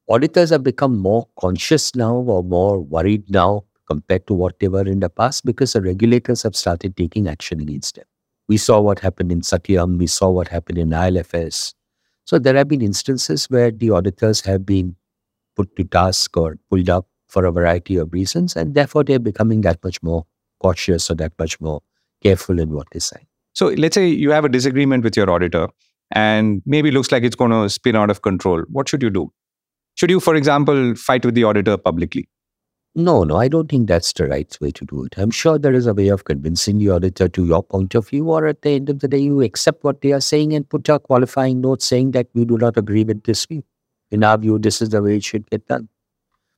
Auditors 0.09 0.49
have 0.51 0.63
become 0.63 0.97
more 0.97 1.27
conscious 1.37 1.93
now 1.93 2.15
or 2.15 2.43
more 2.43 2.79
worried 2.79 3.29
now 3.29 3.65
compared 3.87 4.25
to 4.27 4.33
what 4.33 4.59
they 4.59 4.69
were 4.69 4.87
in 4.87 5.01
the 5.01 5.09
past 5.09 5.45
because 5.45 5.73
the 5.73 5.81
regulators 5.81 6.43
have 6.43 6.55
started 6.55 6.95
taking 6.95 7.27
action 7.27 7.59
against 7.59 7.95
them. 7.95 8.05
We 8.47 8.55
saw 8.55 8.79
what 8.79 8.99
happened 8.99 9.31
in 9.33 9.41
Satyam, 9.41 9.97
we 9.97 10.07
saw 10.07 10.29
what 10.29 10.47
happened 10.47 10.77
in 10.77 10.89
ILFS, 10.89 11.73
so 12.27 12.37
there 12.37 12.55
have 12.55 12.67
been 12.67 12.81
instances 12.81 13.45
where 13.49 13.71
the 13.71 13.89
auditors 13.89 14.41
have 14.41 14.65
been 14.65 14.97
put 15.55 15.73
to 15.77 15.85
task 15.85 16.35
or 16.35 16.57
pulled 16.69 16.89
up 16.89 17.07
for 17.29 17.45
a 17.45 17.51
variety 17.53 17.95
of 17.95 18.11
reasons, 18.11 18.55
and 18.57 18.75
therefore 18.75 19.05
they're 19.05 19.17
becoming 19.17 19.61
that 19.61 19.81
much 19.81 20.03
more 20.03 20.25
cautious 20.59 21.09
or 21.09 21.15
that 21.15 21.31
much 21.39 21.59
more 21.61 21.81
careful 22.21 22.59
in 22.59 22.73
what 22.73 22.87
they 22.91 22.99
say. 22.99 23.25
So 23.53 23.67
let's 23.67 23.95
say 23.95 24.07
you 24.07 24.31
have 24.31 24.43
a 24.43 24.49
disagreement 24.49 25.05
with 25.05 25.15
your 25.15 25.29
auditor 25.31 25.69
and 26.11 26.61
maybe 26.65 26.91
looks 26.91 27.13
like 27.13 27.23
it's 27.23 27.35
going 27.35 27.51
to 27.51 27.69
spin 27.69 27.95
out 27.95 28.09
of 28.09 28.21
control. 28.23 28.63
What 28.69 28.89
should 28.89 29.01
you 29.01 29.09
do? 29.09 29.31
Should 29.95 30.09
you, 30.09 30.19
for 30.19 30.35
example, 30.35 30.95
fight 30.95 31.25
with 31.25 31.33
the 31.33 31.45
auditor 31.45 31.77
publicly? 31.77 32.27
No, 32.99 33.23
no, 33.23 33.35
I 33.35 33.47
don't 33.47 33.69
think 33.69 33.87
that's 33.87 34.11
the 34.11 34.27
right 34.27 34.57
way 34.59 34.71
to 34.71 34.83
do 34.83 35.03
it. 35.05 35.13
I'm 35.17 35.29
sure 35.29 35.59
there 35.59 35.75
is 35.75 35.85
a 35.85 35.93
way 35.93 36.07
of 36.07 36.23
convincing 36.23 36.79
the 36.79 36.89
auditor 36.89 37.29
to 37.29 37.45
your 37.45 37.61
point 37.61 37.93
of 37.93 38.09
view, 38.09 38.27
or 38.31 38.47
at 38.47 38.63
the 38.63 38.71
end 38.71 38.89
of 38.89 38.99
the 39.01 39.07
day, 39.07 39.19
you 39.19 39.41
accept 39.41 39.83
what 39.83 40.01
they 40.01 40.13
are 40.13 40.19
saying 40.19 40.53
and 40.53 40.67
put 40.67 40.89
a 40.89 40.97
qualifying 40.99 41.61
note 41.61 41.83
saying 41.83 42.11
that 42.11 42.27
we 42.33 42.43
do 42.43 42.57
not 42.57 42.75
agree 42.75 43.03
with 43.03 43.21
this 43.23 43.45
view. 43.45 43.63
In 44.09 44.23
our 44.23 44.35
view, 44.39 44.57
this 44.57 44.81
is 44.81 44.89
the 44.89 45.03
way 45.03 45.17
it 45.17 45.23
should 45.23 45.47
get 45.51 45.67
done. 45.67 45.89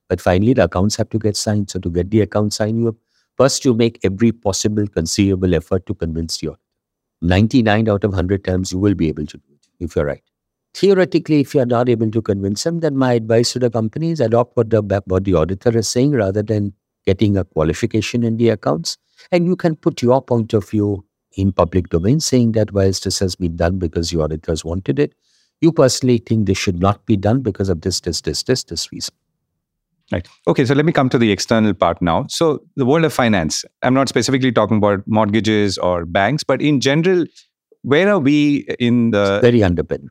But 0.09 0.21
finally, 0.21 0.53
the 0.53 0.65
accounts 0.65 0.95
have 0.97 1.09
to 1.09 1.19
get 1.19 1.37
signed. 1.37 1.71
So 1.71 1.79
to 1.79 1.89
get 1.89 2.11
the 2.11 2.21
account 2.21 2.53
signed, 2.53 2.79
you 2.79 2.87
have, 2.87 2.97
first 3.37 3.65
you 3.65 3.73
make 3.73 3.99
every 4.03 4.31
possible 4.31 4.87
conceivable 4.87 5.55
effort 5.55 5.85
to 5.87 5.95
convince 5.95 6.37
the 6.37 6.49
auditor. 6.49 6.63
99 7.21 7.89
out 7.89 8.03
of 8.05 8.11
100 8.11 8.45
times 8.45 8.71
you 8.71 8.79
will 8.79 8.95
be 8.95 9.09
able 9.09 9.25
to 9.25 9.37
do 9.37 9.43
it 9.53 9.67
if 9.79 9.95
you're 9.95 10.05
right. 10.05 10.23
Theoretically, 10.73 11.41
if 11.41 11.55
you're 11.55 11.65
not 11.65 11.89
able 11.89 12.11
to 12.11 12.21
convince 12.21 12.63
them, 12.63 12.79
then 12.79 12.95
my 12.95 13.13
advice 13.13 13.53
to 13.53 13.59
the 13.59 13.69
company 13.69 14.11
is 14.11 14.19
adopt 14.19 14.55
what 14.55 14.69
the, 14.69 14.81
what 15.05 15.23
the 15.23 15.33
auditor 15.33 15.75
is 15.77 15.87
saying 15.87 16.11
rather 16.11 16.43
than 16.43 16.73
getting 17.05 17.37
a 17.37 17.43
qualification 17.43 18.23
in 18.23 18.37
the 18.37 18.49
accounts. 18.49 18.97
And 19.31 19.45
you 19.45 19.55
can 19.55 19.75
put 19.75 20.01
your 20.01 20.21
point 20.21 20.53
of 20.53 20.69
view 20.69 21.05
in 21.35 21.51
public 21.51 21.89
domain 21.89 22.19
saying 22.19 22.53
that 22.53 22.71
whilst 22.71 23.03
this 23.03 23.19
has 23.19 23.35
been 23.35 23.55
done 23.55 23.79
because 23.79 24.11
the 24.11 24.21
auditors 24.21 24.63
wanted 24.63 24.99
it, 24.99 25.13
you 25.61 25.71
personally 25.71 26.19
think 26.19 26.45
this 26.45 26.57
should 26.57 26.79
not 26.79 27.05
be 27.05 27.17
done 27.17 27.41
because 27.41 27.69
of 27.69 27.81
this, 27.81 27.99
this, 28.01 28.21
this, 28.21 28.43
this, 28.43 28.63
this 28.63 28.91
reason. 28.91 29.13
Right. 30.11 30.27
Okay. 30.47 30.65
So 30.65 30.73
let 30.73 30.85
me 30.85 30.91
come 30.91 31.09
to 31.09 31.17
the 31.17 31.31
external 31.31 31.73
part 31.73 32.01
now. 32.01 32.25
So 32.29 32.63
the 32.75 32.85
world 32.85 33.05
of 33.05 33.13
finance, 33.13 33.63
I'm 33.83 33.93
not 33.93 34.09
specifically 34.09 34.51
talking 34.51 34.77
about 34.77 35.01
mortgages 35.05 35.77
or 35.77 36.05
banks, 36.05 36.43
but 36.43 36.61
in 36.61 36.79
general, 36.79 37.25
where 37.83 38.09
are 38.09 38.19
we 38.19 38.67
in 38.79 39.11
the. 39.11 39.35
It's 39.35 39.41
very 39.41 39.59
underpenetrated. 39.59 40.09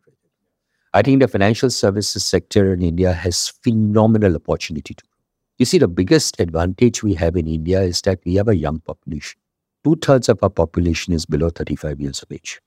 I 0.94 1.02
think 1.02 1.20
the 1.20 1.28
financial 1.28 1.70
services 1.70 2.24
sector 2.24 2.72
in 2.72 2.82
India 2.82 3.12
has 3.12 3.48
phenomenal 3.62 4.36
opportunity 4.36 4.94
to 4.94 5.04
grow. 5.04 5.18
You 5.58 5.66
see, 5.66 5.78
the 5.78 5.88
biggest 5.88 6.40
advantage 6.40 7.02
we 7.02 7.14
have 7.14 7.36
in 7.36 7.46
India 7.46 7.82
is 7.82 8.00
that 8.02 8.20
we 8.24 8.36
have 8.36 8.48
a 8.48 8.56
young 8.56 8.80
population. 8.80 9.40
Two 9.84 9.96
thirds 9.96 10.28
of 10.28 10.38
our 10.42 10.50
population 10.50 11.12
is 11.12 11.26
below 11.26 11.50
35 11.50 12.00
years 12.00 12.22
of 12.22 12.32
age. 12.32 12.60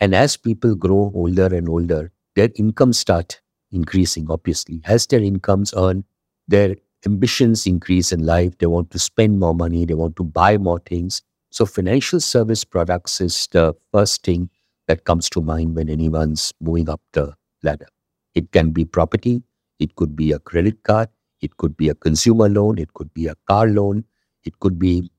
And 0.00 0.14
as 0.14 0.36
people 0.36 0.74
grow 0.76 1.12
older 1.14 1.46
and 1.46 1.68
older, 1.68 2.12
their 2.36 2.48
incomes 2.54 2.98
start 2.98 3.40
increasing, 3.70 4.30
obviously. 4.30 4.80
As 4.84 5.06
their 5.06 5.22
incomes 5.22 5.74
earn, 5.76 6.04
their 6.46 6.76
ambitions 7.04 7.66
increase 7.66 8.12
in 8.12 8.24
life. 8.24 8.56
They 8.58 8.66
want 8.66 8.90
to 8.92 8.98
spend 8.98 9.40
more 9.40 9.54
money, 9.54 9.84
they 9.84 9.94
want 9.94 10.16
to 10.16 10.24
buy 10.24 10.56
more 10.56 10.80
things. 10.80 11.22
So, 11.50 11.66
financial 11.66 12.20
service 12.20 12.64
products 12.64 13.20
is 13.20 13.48
the 13.52 13.74
first 13.92 14.22
thing 14.22 14.50
that 14.86 15.04
comes 15.04 15.28
to 15.30 15.40
mind 15.42 15.74
when 15.74 15.88
anyone's 15.88 16.52
moving 16.60 16.88
up 16.88 17.00
the 17.12 17.34
ladder. 17.62 17.86
It 18.34 18.52
can 18.52 18.70
be 18.70 18.84
property, 18.84 19.42
it 19.78 19.96
could 19.96 20.16
be 20.16 20.32
a 20.32 20.38
credit 20.38 20.82
card, 20.82 21.08
it 21.40 21.56
could 21.56 21.76
be 21.76 21.88
a 21.88 21.94
consumer 21.94 22.48
loan, 22.48 22.78
it 22.78 22.94
could 22.94 23.12
be 23.14 23.26
a 23.26 23.34
car 23.46 23.66
loan, 23.66 24.04
it 24.44 24.58
could 24.60 24.78
be 24.78 25.10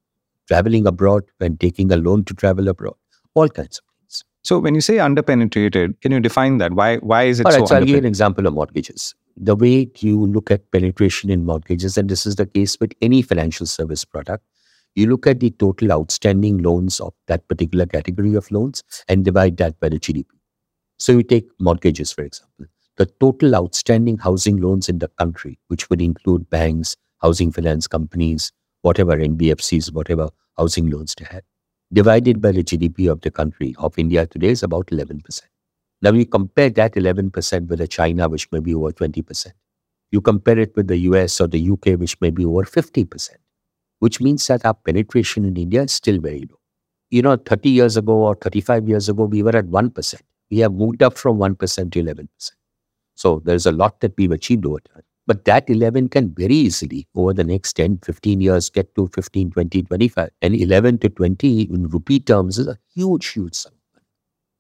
traveling 0.48 0.88
abroad 0.88 1.24
and 1.39 1.60
taking 1.60 1.91
a 1.91 1.98
loan 1.98 2.24
to 2.25 2.34
travel 2.34 2.67
abroad, 2.67 2.96
all 3.36 3.48
kinds 3.48 3.79
of 3.79 3.84
things. 4.00 4.24
So, 4.43 4.60
when 4.60 4.75
you 4.75 4.81
say 4.81 4.96
underpenetrated, 4.96 6.00
can 6.01 6.12
you 6.12 6.19
define 6.19 6.58
that? 6.58 6.74
Why, 6.74 6.98
why 6.98 7.24
is 7.24 7.39
it 7.39 7.46
all 7.46 7.51
so 7.51 7.60
right, 7.60 7.67
so 7.67 7.75
I'll 7.75 7.81
give 7.81 7.89
you 7.89 7.98
an 7.98 8.05
example 8.05 8.48
of 8.48 8.53
mortgages. 8.53 9.13
The 9.38 9.55
way 9.55 9.89
you 10.00 10.25
look 10.25 10.51
at 10.51 10.72
penetration 10.72 11.29
in 11.29 11.46
mortgages, 11.46 11.98
and 11.98 12.10
this 12.10 12.25
is 12.25 12.36
the 12.36 12.46
case 12.46 12.77
with 12.79 12.93
any 13.01 13.22
financial 13.22 13.65
service 13.65 14.03
product, 14.03 14.43
you 14.96 15.08
look 15.08 15.27
at 15.27 15.39
the 15.39 15.51
total 15.51 15.91
outstanding 15.91 16.58
loans 16.58 17.00
of 17.00 17.13
that 17.27 17.48
particular 17.48 17.86
category 17.86 18.34
of 18.36 18.51
loans 18.51 18.84
and 19.08 19.24
divide 19.24 19.58
that 19.58 19.79
by 19.79 19.89
the 19.89 20.00
GDP. 20.00 20.25
So 21.00 21.13
you 21.13 21.24
take 21.24 21.48
mortgages, 21.60 22.12
for 22.12 22.23
example. 22.23 22.65
The 22.97 23.06
total 23.06 23.56
outstanding 23.56 24.17
housing 24.17 24.58
loans 24.58 24.89
in 24.89 25.00
the 25.00 25.08
country, 25.08 25.58
which 25.67 25.89
would 25.89 26.02
include 26.02 26.50
banks, 26.50 26.97
housing 27.21 27.52
finance 27.52 27.88
companies, 27.88 28.52
whatever 28.82 29.15
NBFCs, 29.17 29.93
whatever 29.93 30.30
housing 30.58 30.89
loans 30.89 31.15
they 31.17 31.26
have, 31.32 31.43
divided 31.93 32.41
by 32.41 32.52
the 32.52 32.63
GDP 32.63 33.10
of 33.10 33.21
the 33.21 33.32
country 33.32 33.73
of 33.80 33.97
India 33.97 34.28
today 34.28 34.50
is 34.50 34.62
about 34.62 34.88
11%. 34.88 35.41
Now 36.02 36.12
you 36.12 36.26
compare 36.26 36.69
that 36.71 36.93
11% 36.95 37.67
with 37.67 37.80
a 37.80 37.88
China, 37.88 38.28
which 38.28 38.52
may 38.52 38.60
be 38.60 38.76
over 38.76 38.91
20%. 38.91 39.47
You 40.12 40.19
compare 40.19 40.60
it 40.60 40.76
with 40.76 40.88
the 40.88 40.97
US 40.97 41.39
or 41.39 41.47
the 41.47 41.69
UK, 41.71 41.97
which 41.97 42.19
may 42.19 42.30
be 42.32 42.43
over 42.43 42.63
50%, 42.63 43.30
which 44.00 44.19
means 44.19 44.45
that 44.47 44.65
our 44.65 44.73
penetration 44.73 45.45
in 45.45 45.56
India 45.56 45.84
is 45.84 45.93
still 45.93 46.19
very 46.19 46.41
low. 46.50 46.60
You 47.10 47.21
know, 47.21 47.38
30 47.38 47.69
years 47.69 47.95
ago 47.95 48.13
or 48.13 48.36
35 48.36 48.89
years 48.89 49.08
ago, 49.08 49.23
we 49.23 49.43
were 49.43 49.56
at 49.56 49.65
1%. 49.65 50.21
We 50.51 50.59
have 50.59 50.73
moved 50.73 51.03
up 51.03 51.17
from 51.17 51.38
1% 51.38 51.91
to 51.91 52.03
11%. 52.03 52.27
So 53.15 53.41
there's 53.45 53.65
a 53.65 53.71
lot 53.71 53.99
that 54.01 54.13
we've 54.17 54.31
achieved 54.31 54.65
over 54.65 54.79
time. 54.79 55.03
But 55.27 55.45
that 55.45 55.69
11 55.69 56.09
can 56.09 56.33
very 56.33 56.55
easily, 56.55 57.07
over 57.15 57.33
the 57.33 57.43
next 57.43 57.73
10, 57.73 57.99
15 58.03 58.41
years, 58.41 58.69
get 58.69 58.95
to 58.95 59.07
15, 59.13 59.51
20, 59.51 59.83
25. 59.83 60.29
And 60.41 60.55
11 60.55 60.97
to 60.99 61.09
20 61.09 61.63
in 61.63 61.88
rupee 61.89 62.19
terms 62.19 62.57
is 62.57 62.67
a 62.67 62.77
huge, 62.95 63.27
huge 63.27 63.53
sum. 63.53 63.73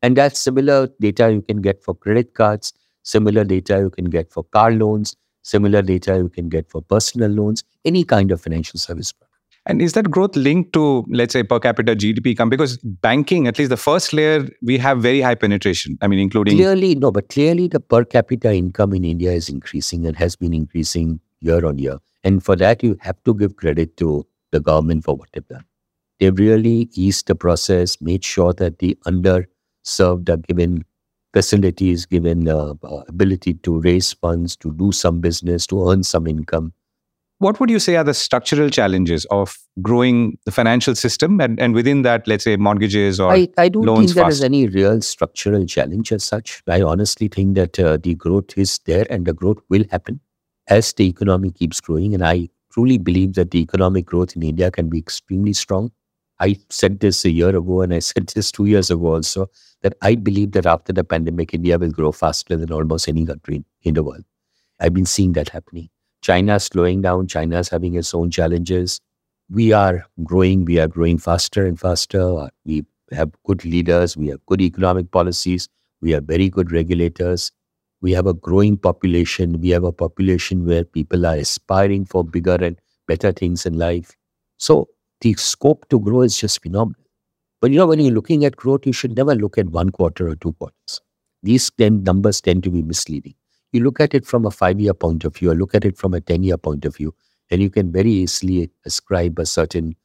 And 0.01 0.15
that's 0.15 0.39
similar 0.39 0.89
data 0.99 1.31
you 1.31 1.41
can 1.41 1.61
get 1.61 1.83
for 1.83 1.95
credit 1.95 2.33
cards, 2.33 2.73
similar 3.03 3.43
data 3.43 3.79
you 3.79 3.89
can 3.89 4.05
get 4.05 4.31
for 4.31 4.43
car 4.43 4.71
loans, 4.71 5.15
similar 5.41 5.81
data 5.81 6.17
you 6.17 6.29
can 6.29 6.49
get 6.49 6.69
for 6.69 6.81
personal 6.81 7.31
loans, 7.31 7.63
any 7.85 8.03
kind 8.03 8.31
of 8.31 8.41
financial 8.41 8.79
service 8.79 9.11
product. 9.11 9.28
And 9.69 9.83
is 9.83 9.93
that 9.93 10.09
growth 10.09 10.35
linked 10.35 10.73
to, 10.73 11.05
let's 11.09 11.31
say, 11.31 11.43
per 11.43 11.59
capita 11.59 11.95
GDP 11.95 12.35
come? 12.35 12.49
Because 12.49 12.77
banking, 12.77 13.47
at 13.47 13.59
least 13.59 13.69
the 13.69 13.77
first 13.77 14.13
layer, 14.13 14.49
we 14.63 14.79
have 14.79 14.99
very 14.99 15.21
high 15.21 15.35
penetration. 15.35 15.95
I 16.01 16.07
mean, 16.07 16.17
including 16.17 16.57
Clearly, 16.57 16.95
no, 16.95 17.11
but 17.11 17.29
clearly 17.29 17.67
the 17.67 17.79
per 17.79 18.03
capita 18.03 18.51
income 18.51 18.95
in 18.95 19.05
India 19.05 19.31
is 19.31 19.47
increasing 19.47 20.07
and 20.07 20.17
has 20.17 20.35
been 20.35 20.55
increasing 20.55 21.19
year 21.39 21.63
on 21.63 21.77
year. 21.77 21.99
And 22.23 22.43
for 22.43 22.55
that, 22.55 22.81
you 22.81 22.97
have 23.01 23.23
to 23.25 23.35
give 23.35 23.57
credit 23.57 23.95
to 23.97 24.25
the 24.51 24.59
government 24.59 25.03
for 25.03 25.15
what 25.15 25.29
they've 25.33 25.47
done. 25.47 25.65
They've 26.19 26.37
really 26.37 26.89
eased 26.95 27.27
the 27.27 27.35
process, 27.35 28.01
made 28.01 28.25
sure 28.25 28.53
that 28.53 28.79
the 28.79 28.97
underserved 29.05 30.29
are 30.29 30.37
given 30.37 30.83
facilities, 31.31 32.07
given 32.07 32.47
uh, 32.47 32.73
uh, 32.83 33.03
ability 33.07 33.53
to 33.53 33.79
raise 33.81 34.13
funds, 34.13 34.55
to 34.57 34.73
do 34.73 34.91
some 34.91 35.21
business, 35.21 35.67
to 35.67 35.91
earn 35.91 36.01
some 36.01 36.25
income. 36.25 36.73
What 37.39 37.59
would 37.59 37.69
you 37.69 37.79
say 37.79 37.95
are 37.95 38.03
the 38.03 38.13
structural 38.13 38.69
challenges 38.69 39.25
of 39.31 39.57
growing 39.81 40.37
the 40.45 40.51
financial 40.51 40.93
system 40.93 41.39
and, 41.39 41.57
and 41.59 41.73
within 41.73 42.01
that, 42.01 42.27
let's 42.27 42.43
say, 42.43 42.57
mortgages 42.57 43.17
or 43.19 43.31
I, 43.31 43.47
I 43.57 43.69
don't 43.69 43.85
loans 43.85 44.07
think 44.07 44.15
there 44.15 44.29
is 44.29 44.39
fast? 44.39 44.43
any 44.43 44.67
real 44.67 45.01
structural 45.01 45.65
challenge 45.65 46.11
as 46.11 46.23
such. 46.23 46.61
I 46.67 46.81
honestly 46.81 47.29
think 47.29 47.55
that 47.55 47.79
uh, 47.79 47.97
the 47.97 48.13
growth 48.15 48.57
is 48.57 48.79
there 48.85 49.07
and 49.09 49.25
the 49.25 49.33
growth 49.33 49.59
will 49.69 49.85
happen 49.89 50.19
as 50.67 50.91
the 50.93 51.07
economy 51.07 51.51
keeps 51.51 51.79
growing. 51.79 52.13
And 52.13 52.25
I 52.25 52.49
truly 52.73 52.97
believe 52.97 53.35
that 53.35 53.51
the 53.51 53.61
economic 53.61 54.05
growth 54.05 54.35
in 54.35 54.43
India 54.43 54.69
can 54.69 54.89
be 54.89 54.99
extremely 54.99 55.53
strong. 55.53 55.91
I 56.41 56.57
said 56.69 56.99
this 56.99 57.23
a 57.23 57.29
year 57.29 57.55
ago 57.55 57.81
and 57.81 57.93
I 57.93 57.99
said 58.11 58.27
this 58.27 58.51
two 58.51 58.65
years 58.65 58.91
ago 58.91 59.15
also 59.15 59.47
that 59.81 59.93
I 60.01 60.15
believe 60.15 60.51
that 60.51 60.65
after 60.65 60.91
the 60.91 61.05
pandemic, 61.05 61.53
India 61.53 61.79
will 61.79 61.91
grow 61.91 62.11
faster 62.11 62.57
than 62.57 62.73
almost 62.73 63.07
any 63.07 63.25
country 63.25 63.63
in 63.83 63.93
the 63.93 64.03
world. 64.03 64.25
I've 64.81 64.93
been 64.93 65.05
seeing 65.05 65.31
that 65.33 65.49
happening. 65.49 65.89
China's 66.29 66.65
slowing 66.65 67.01
down, 67.01 67.27
China's 67.27 67.69
having 67.69 67.95
its 67.95 68.13
own 68.13 68.29
challenges. 68.31 69.01
We 69.49 69.71
are 69.73 70.05
growing, 70.23 70.65
we 70.65 70.79
are 70.79 70.87
growing 70.87 71.17
faster 71.17 71.65
and 71.65 71.79
faster. 71.79 72.21
Uh, 72.21 72.49
we 72.65 72.85
have 73.11 73.31
good 73.45 73.65
leaders, 73.65 74.15
we 74.15 74.27
have 74.27 74.45
good 74.45 74.61
economic 74.61 75.11
policies, 75.11 75.67
we 76.01 76.11
have 76.11 76.25
very 76.25 76.49
good 76.49 76.71
regulators. 76.71 77.51
We 78.01 78.13
have 78.13 78.27
a 78.27 78.33
growing 78.33 78.77
population. 78.77 79.59
We 79.59 79.69
have 79.69 79.83
a 79.83 79.91
population 79.91 80.65
where 80.65 80.85
people 80.85 81.25
are 81.25 81.35
aspiring 81.35 82.05
for 82.05 82.23
bigger 82.23 82.55
and 82.55 82.79
better 83.07 83.33
things 83.33 83.65
in 83.65 83.77
life. 83.77 84.15
So 84.57 84.87
the 85.19 85.33
scope 85.33 85.89
to 85.89 85.99
grow 85.99 86.21
is 86.21 86.37
just 86.37 86.61
phenomenal. 86.61 87.01
But 87.61 87.71
you 87.71 87.77
know, 87.77 87.87
when 87.87 87.99
you're 87.99 88.13
looking 88.13 88.45
at 88.45 88.55
growth, 88.55 88.85
you 88.85 88.93
should 88.93 89.15
never 89.17 89.35
look 89.35 89.57
at 89.57 89.67
one 89.69 89.89
quarter 89.89 90.29
or 90.29 90.35
two 90.35 90.53
quarters. 90.53 91.01
These 91.43 91.71
ten 91.77 92.03
numbers 92.03 92.41
tend 92.41 92.63
to 92.63 92.71
be 92.71 92.83
misleading. 92.83 93.35
You 93.71 93.83
look 93.83 93.99
at 93.99 94.13
it 94.13 94.25
from 94.25 94.45
a 94.45 94.51
five 94.51 94.79
year 94.79 94.93
point 94.93 95.23
of 95.23 95.35
view, 95.35 95.51
or 95.51 95.55
look 95.55 95.75
at 95.75 95.85
it 95.85 95.97
from 95.97 96.13
a 96.13 96.21
10 96.21 96.43
year 96.43 96.57
point 96.57 96.85
of 96.85 96.95
view, 96.95 97.13
and 97.51 97.61
you 97.61 97.69
can 97.69 97.91
very 97.91 98.11
easily 98.11 98.69
ascribe 98.85 99.37
a 99.39 99.45
certain 99.45 99.95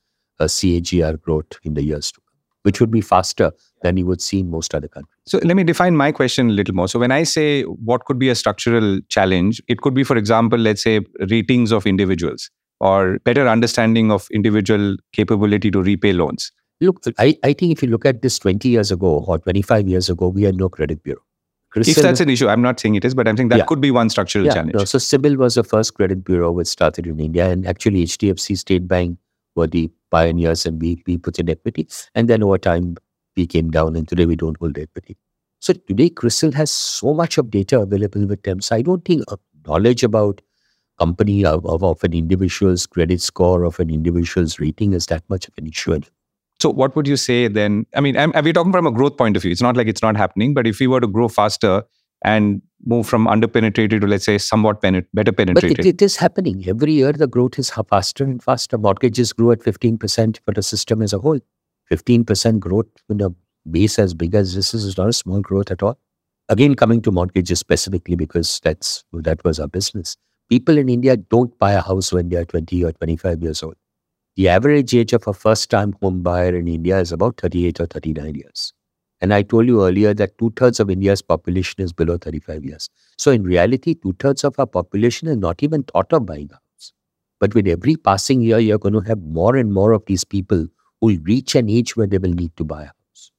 uh, 0.40 0.44
CAGR 0.44 1.20
growth 1.20 1.58
in 1.62 1.74
the 1.74 1.82
years 1.82 2.12
to 2.12 2.20
come, 2.20 2.36
which 2.62 2.80
would 2.80 2.90
be 2.90 3.00
faster 3.00 3.52
than 3.82 3.96
you 3.96 4.06
would 4.06 4.20
see 4.20 4.40
in 4.40 4.50
most 4.50 4.74
other 4.74 4.88
countries. 4.88 5.14
So 5.26 5.38
let 5.44 5.56
me 5.56 5.64
define 5.64 5.96
my 5.96 6.12
question 6.12 6.50
a 6.50 6.52
little 6.52 6.74
more. 6.74 6.88
So 6.88 6.98
when 6.98 7.12
I 7.12 7.22
say 7.22 7.62
what 7.62 8.04
could 8.04 8.18
be 8.18 8.28
a 8.28 8.34
structural 8.34 9.00
challenge, 9.08 9.62
it 9.68 9.80
could 9.80 9.94
be, 9.94 10.04
for 10.04 10.16
example, 10.16 10.58
let's 10.58 10.82
say 10.82 11.00
ratings 11.30 11.72
of 11.72 11.86
individuals 11.86 12.50
or 12.80 13.18
better 13.20 13.48
understanding 13.48 14.10
of 14.10 14.28
individual 14.30 14.96
capability 15.12 15.70
to 15.70 15.82
repay 15.82 16.12
loans. 16.12 16.52
Look, 16.80 17.02
I, 17.18 17.36
I 17.44 17.52
think 17.52 17.72
if 17.72 17.82
you 17.82 17.88
look 17.88 18.04
at 18.04 18.20
this 18.20 18.38
20 18.38 18.68
years 18.68 18.90
ago 18.90 19.24
or 19.26 19.38
25 19.38 19.88
years 19.88 20.10
ago, 20.10 20.28
we 20.28 20.42
had 20.42 20.56
no 20.56 20.68
credit 20.68 21.02
bureau. 21.02 21.22
If 21.76 21.96
that's 21.96 22.20
an 22.20 22.30
issue, 22.30 22.48
I'm 22.48 22.62
not 22.62 22.78
saying 22.78 22.94
it 22.94 23.04
is, 23.04 23.14
but 23.14 23.26
I'm 23.26 23.36
saying 23.36 23.48
that 23.48 23.58
Yeah. 23.58 23.64
could 23.64 23.80
be 23.80 23.90
one 23.90 24.08
structural 24.08 24.44
yeah, 24.44 24.54
challenge. 24.54 24.74
no, 24.74 24.84
so 24.84 24.98
CIBIL 24.98 25.36
was 25.36 25.54
the 25.54 25.64
first 25.64 25.94
credit 25.94 26.24
bureau 26.24 26.52
which 26.52 26.68
started 26.68 27.06
in 27.06 27.18
India, 27.18 27.50
and 27.50 27.66
actually 27.66 28.04
HDFC 28.04 28.56
State 28.56 28.86
Bank 28.86 29.18
were 29.56 29.66
the 29.66 29.90
pioneers 30.10 30.66
and 30.66 30.80
we, 30.80 31.02
we 31.06 31.18
put 31.18 31.38
in 31.38 31.50
equity. 31.50 31.88
And 32.14 32.28
then 32.28 32.42
over 32.42 32.58
time, 32.58 32.96
we 33.36 33.46
came 33.46 33.70
down 33.70 33.96
and 33.96 34.06
today 34.06 34.26
we 34.26 34.36
don't 34.36 34.56
hold 34.58 34.78
equity. 34.78 35.16
So 35.60 35.72
today, 35.72 36.10
CRISIL 36.10 36.52
has 36.54 36.70
so 36.70 37.14
much 37.14 37.38
of 37.38 37.50
data 37.50 37.80
available 37.80 38.26
with 38.26 38.42
them. 38.42 38.60
So 38.60 38.76
I 38.76 38.82
don't 38.82 39.04
think 39.04 39.24
knowledge 39.66 40.04
about 40.04 40.42
company 40.98 41.44
of, 41.44 41.64
of, 41.66 41.82
of, 41.82 42.04
an 42.04 42.12
individual's 42.12 42.86
credit 42.86 43.20
score, 43.20 43.64
of 43.64 43.80
an 43.80 43.90
individual's 43.90 44.60
rating 44.60 44.92
is 44.92 45.06
that 45.06 45.24
much 45.28 45.48
of 45.48 45.54
an 45.58 45.66
issue. 45.66 46.00
So 46.60 46.70
what 46.70 46.96
would 46.96 47.06
you 47.06 47.16
say 47.16 47.48
then? 47.48 47.86
I 47.94 48.00
mean, 48.00 48.16
are 48.16 48.42
we 48.42 48.52
talking 48.52 48.72
from 48.72 48.86
a 48.86 48.92
growth 48.92 49.16
point 49.16 49.36
of 49.36 49.42
view? 49.42 49.50
It's 49.50 49.60
not 49.60 49.76
like 49.76 49.86
it's 49.86 50.02
not 50.02 50.16
happening, 50.16 50.54
but 50.54 50.66
if 50.66 50.80
we 50.80 50.86
were 50.86 51.00
to 51.00 51.06
grow 51.06 51.28
faster 51.28 51.82
and 52.24 52.62
move 52.86 53.06
from 53.06 53.26
underpenetrated 53.26 54.00
to 54.00 54.06
let's 54.06 54.24
say 54.24 54.38
somewhat 54.38 54.80
penet- 54.80 55.06
better 55.12 55.32
penetrated. 55.32 55.76
But 55.76 55.86
it, 55.86 55.88
it 55.96 56.02
is 56.02 56.16
happening 56.16 56.64
every 56.66 56.92
year. 56.92 57.12
The 57.12 57.26
growth 57.26 57.58
is 57.58 57.70
faster 57.70 58.24
and 58.24 58.42
faster. 58.42 58.78
Mortgages 58.78 59.32
grew 59.32 59.50
at 59.52 59.62
fifteen 59.62 59.98
percent 59.98 60.40
for 60.44 60.52
the 60.52 60.62
system 60.62 61.02
as 61.02 61.12
a 61.12 61.18
whole. 61.18 61.40
Fifteen 61.86 62.24
percent 62.24 62.60
growth 62.60 62.86
in 63.10 63.20
a 63.20 63.30
base 63.70 63.98
as 63.98 64.14
big 64.14 64.34
as 64.34 64.54
this 64.54 64.72
is 64.74 64.96
not 64.96 65.08
a 65.08 65.12
small 65.12 65.40
growth 65.40 65.70
at 65.70 65.82
all. 65.82 65.98
Again, 66.48 66.74
coming 66.74 67.02
to 67.02 67.10
mortgages 67.10 67.58
specifically 67.58 68.16
because 68.16 68.60
that's 68.62 69.04
that 69.12 69.44
was 69.44 69.60
our 69.60 69.68
business. 69.68 70.16
People 70.48 70.78
in 70.78 70.88
India 70.88 71.16
don't 71.16 71.58
buy 71.58 71.72
a 71.72 71.80
house 71.82 72.12
when 72.12 72.28
they 72.28 72.36
are 72.36 72.44
twenty 72.44 72.84
or 72.84 72.92
twenty-five 72.92 73.42
years 73.42 73.62
old. 73.62 73.76
The 74.36 74.48
average 74.48 74.94
age 74.94 75.12
of 75.12 75.26
a 75.28 75.32
first-time 75.32 75.92
home 76.02 76.22
buyer 76.22 76.56
in 76.56 76.66
India 76.66 76.98
is 76.98 77.12
about 77.12 77.36
thirty-eight 77.36 77.78
or 77.78 77.86
thirty-nine 77.86 78.34
years. 78.34 78.72
And 79.20 79.32
I 79.32 79.42
told 79.42 79.66
you 79.66 79.84
earlier 79.84 80.12
that 80.14 80.36
two 80.38 80.52
thirds 80.56 80.80
of 80.80 80.90
India's 80.90 81.22
population 81.22 81.82
is 81.82 81.92
below 81.92 82.18
35 82.18 82.64
years. 82.64 82.90
So 83.16 83.30
in 83.30 83.44
reality, 83.44 83.94
two 83.94 84.14
thirds 84.18 84.42
of 84.42 84.58
our 84.58 84.66
population 84.66 85.28
is 85.28 85.36
not 85.36 85.62
even 85.62 85.84
thought 85.84 86.12
of 86.12 86.26
buying 86.26 86.50
a 86.50 86.54
house. 86.54 86.92
But 87.38 87.54
with 87.54 87.68
every 87.68 87.94
passing 87.96 88.42
year, 88.42 88.58
you're 88.58 88.78
going 88.78 88.94
to 88.94 89.08
have 89.08 89.22
more 89.22 89.56
and 89.56 89.72
more 89.72 89.92
of 89.92 90.04
these 90.06 90.24
people 90.24 90.66
who 91.00 91.06
will 91.06 91.18
reach 91.22 91.54
an 91.54 91.70
age 91.70 91.96
where 91.96 92.08
they 92.08 92.18
will 92.18 92.34
need 92.34 92.56
to 92.56 92.64
buy 92.64 92.82
a 92.82 92.86
house. 92.86 93.30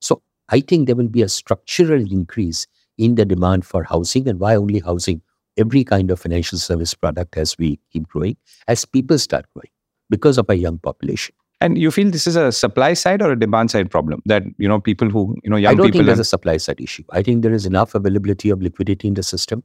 So 0.00 0.22
I 0.48 0.60
think 0.60 0.86
there 0.86 0.96
will 0.96 1.08
be 1.08 1.22
a 1.22 1.28
structural 1.28 2.00
increase 2.00 2.68
in 2.96 3.16
the 3.16 3.24
demand 3.24 3.66
for 3.66 3.82
housing. 3.82 4.28
And 4.28 4.38
why 4.38 4.54
only 4.54 4.78
housing? 4.78 5.20
Every 5.56 5.84
kind 5.84 6.10
of 6.12 6.20
financial 6.20 6.58
service 6.58 6.94
product 6.94 7.36
as 7.36 7.58
we 7.58 7.80
keep 7.92 8.08
growing, 8.08 8.36
as 8.68 8.84
people 8.84 9.18
start 9.18 9.46
growing 9.52 9.73
because 10.14 10.38
of 10.38 10.50
a 10.54 10.56
young 10.56 10.78
population. 10.78 11.34
And 11.60 11.78
you 11.78 11.90
feel 11.90 12.10
this 12.10 12.26
is 12.26 12.36
a 12.36 12.52
supply 12.52 12.94
side 12.94 13.22
or 13.22 13.32
a 13.32 13.38
demand 13.38 13.70
side 13.70 13.90
problem 13.90 14.22
that 14.26 14.42
you 14.58 14.68
know 14.68 14.80
people 14.80 15.08
who 15.08 15.22
you 15.42 15.50
know 15.50 15.56
young 15.56 15.74
people. 15.74 15.84
I 15.84 15.86
don't 15.86 15.92
people. 15.92 15.98
think 16.00 16.06
there's 16.06 16.24
a 16.24 16.30
supply 16.30 16.56
side 16.64 16.80
issue. 16.80 17.04
I 17.10 17.22
think 17.22 17.42
there 17.42 17.54
is 17.58 17.66
enough 17.66 17.94
availability 17.94 18.50
of 18.50 18.60
liquidity 18.66 19.08
in 19.08 19.14
the 19.14 19.22
system. 19.22 19.62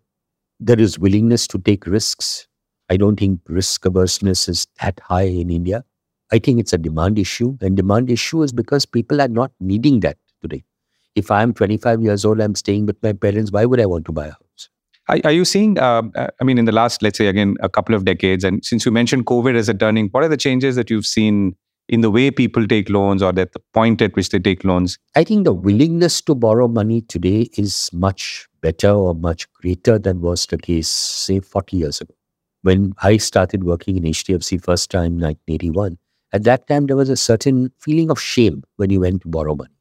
There 0.60 0.80
is 0.80 1.00
willingness 1.00 1.48
to 1.48 1.60
take 1.70 1.88
risks. 1.88 2.48
I 2.90 2.98
don't 2.98 3.20
think 3.24 3.42
risk 3.48 3.86
averseness 3.86 4.48
is 4.50 4.66
that 4.82 5.00
high 5.12 5.30
in 5.44 5.50
India. 5.50 5.84
I 6.32 6.40
think 6.40 6.60
it's 6.60 6.74
a 6.74 6.78
demand 6.78 7.20
issue, 7.20 7.58
and 7.62 7.76
demand 7.76 8.10
issue 8.18 8.44
is 8.44 8.52
because 8.52 8.86
people 8.86 9.22
are 9.22 9.28
not 9.28 9.52
needing 9.60 10.00
that 10.02 10.18
today. 10.42 10.64
If 11.16 11.32
I'm 11.32 11.54
25 11.54 12.02
years 12.02 12.24
old, 12.24 12.40
I'm 12.40 12.56
staying 12.56 12.86
with 12.86 13.02
my 13.04 13.14
parents. 13.14 13.52
Why 13.52 13.66
would 13.66 13.82
I 13.82 13.88
want 13.88 14.06
to 14.06 14.12
buy 14.12 14.28
a 14.28 14.32
house? 14.32 14.49
Are, 15.10 15.17
are 15.24 15.32
you 15.32 15.43
seeing? 15.43 15.78
Uh, 15.80 16.04
I 16.39 16.43
mean, 16.43 16.60
in 16.60 16.65
the 16.65 16.72
last, 16.72 17.02
let's 17.02 17.17
say, 17.17 17.28
again, 17.28 17.56
a 17.62 17.69
couple 17.69 17.95
of 17.95 18.06
decades, 18.06 18.43
and 18.43 18.63
since 18.63 18.86
you 18.86 18.91
mentioned 18.91 19.26
COVID 19.26 19.56
as 19.56 19.67
a 19.67 19.74
turning, 19.74 20.10
what 20.10 20.24
are 20.24 20.28
the 20.28 20.38
changes 20.38 20.76
that 20.76 20.91
you've 20.91 21.08
seen 21.08 21.56
in 21.88 22.02
the 22.02 22.12
way 22.12 22.30
people 22.30 22.67
take 22.67 22.91
loans 22.91 23.24
or 23.24 23.30
at 23.30 23.54
the 23.54 23.60
point 23.74 24.04
at 24.04 24.15
which 24.15 24.30
they 24.30 24.38
take 24.38 24.63
loans? 24.63 25.00
I 25.15 25.24
think 25.24 25.45
the 25.45 25.54
willingness 25.54 26.22
to 26.22 26.36
borrow 26.36 26.67
money 26.67 27.02
today 27.02 27.50
is 27.58 27.89
much 27.91 28.48
better 28.62 28.91
or 28.91 29.15
much 29.15 29.52
greater 29.54 29.98
than 29.98 30.22
was 30.22 30.45
the 30.45 30.60
case, 30.60 30.88
say, 30.88 31.39
40 31.39 31.78
years 31.78 32.02
ago. 32.02 32.13
When 32.62 32.93
I 33.02 33.17
started 33.17 33.63
working 33.63 33.98
in 33.98 34.04
HDFC 34.04 34.63
first 34.63 34.91
time, 34.91 35.13
1981, 35.13 35.98
at 36.34 36.43
that 36.43 36.67
time 36.67 36.86
there 36.86 36.98
was 36.98 37.10
a 37.10 37.17
certain 37.17 37.72
feeling 37.80 38.12
of 38.12 38.22
shame 38.22 38.63
when 38.76 38.91
you 38.91 39.00
went 39.00 39.24
to 39.24 39.28
borrow 39.28 39.56
money. 39.56 39.74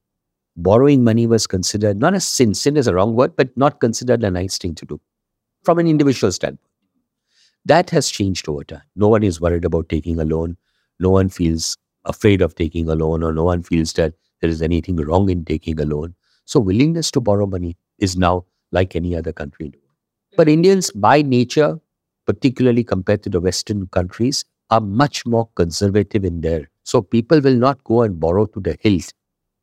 Borrowing 0.56 1.04
money 1.04 1.26
was 1.26 1.46
considered 1.46 1.98
not 1.98 2.14
a 2.14 2.20
sin, 2.20 2.54
sin 2.54 2.78
is 2.78 2.86
a 2.86 2.94
wrong 2.94 3.14
word, 3.14 3.36
but 3.36 3.54
not 3.56 3.78
considered 3.78 4.24
a 4.24 4.30
nice 4.30 4.56
thing 4.56 4.74
to 4.76 4.86
do 4.86 4.98
from 5.64 5.78
an 5.78 5.86
individual 5.86 6.32
standpoint. 6.32 6.60
That 7.64 7.90
has 7.90 8.08
changed 8.10 8.48
over 8.48 8.64
time. 8.64 8.82
No 8.96 9.08
one 9.08 9.22
is 9.22 9.40
worried 9.40 9.64
about 9.64 9.88
taking 9.88 10.18
a 10.18 10.24
loan. 10.24 10.56
No 10.98 11.10
one 11.10 11.28
feels 11.28 11.76
afraid 12.04 12.40
of 12.40 12.54
taking 12.54 12.88
a 12.88 12.94
loan 12.94 13.22
or 13.22 13.32
no 13.32 13.44
one 13.44 13.62
feels 13.62 13.92
that 13.94 14.14
there 14.40 14.50
is 14.50 14.62
anything 14.62 14.96
wrong 14.96 15.28
in 15.28 15.44
taking 15.44 15.80
a 15.80 15.84
loan. 15.84 16.14
So 16.44 16.60
willingness 16.60 17.10
to 17.12 17.20
borrow 17.20 17.46
money 17.46 17.76
is 17.98 18.16
now 18.16 18.46
like 18.72 18.96
any 18.96 19.14
other 19.14 19.32
country 19.32 19.66
in 19.66 19.72
the 19.72 19.78
world. 19.78 19.96
But 20.36 20.48
Indians 20.48 20.90
by 20.92 21.22
nature, 21.22 21.78
particularly 22.26 22.84
compared 22.84 23.22
to 23.24 23.30
the 23.30 23.40
Western 23.40 23.86
countries, 23.88 24.44
are 24.70 24.80
much 24.80 25.26
more 25.26 25.48
conservative 25.54 26.24
in 26.24 26.40
there. 26.40 26.70
So 26.84 27.02
people 27.02 27.40
will 27.40 27.56
not 27.56 27.82
go 27.84 28.02
and 28.02 28.18
borrow 28.18 28.46
to 28.46 28.60
the 28.60 28.76
hilt 28.80 29.12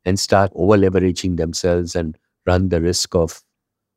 and 0.04 0.18
start 0.18 0.52
over 0.54 0.76
leveraging 0.76 1.36
themselves 1.36 1.96
and 1.96 2.16
run 2.46 2.68
the 2.68 2.80
risk 2.80 3.14
of 3.14 3.42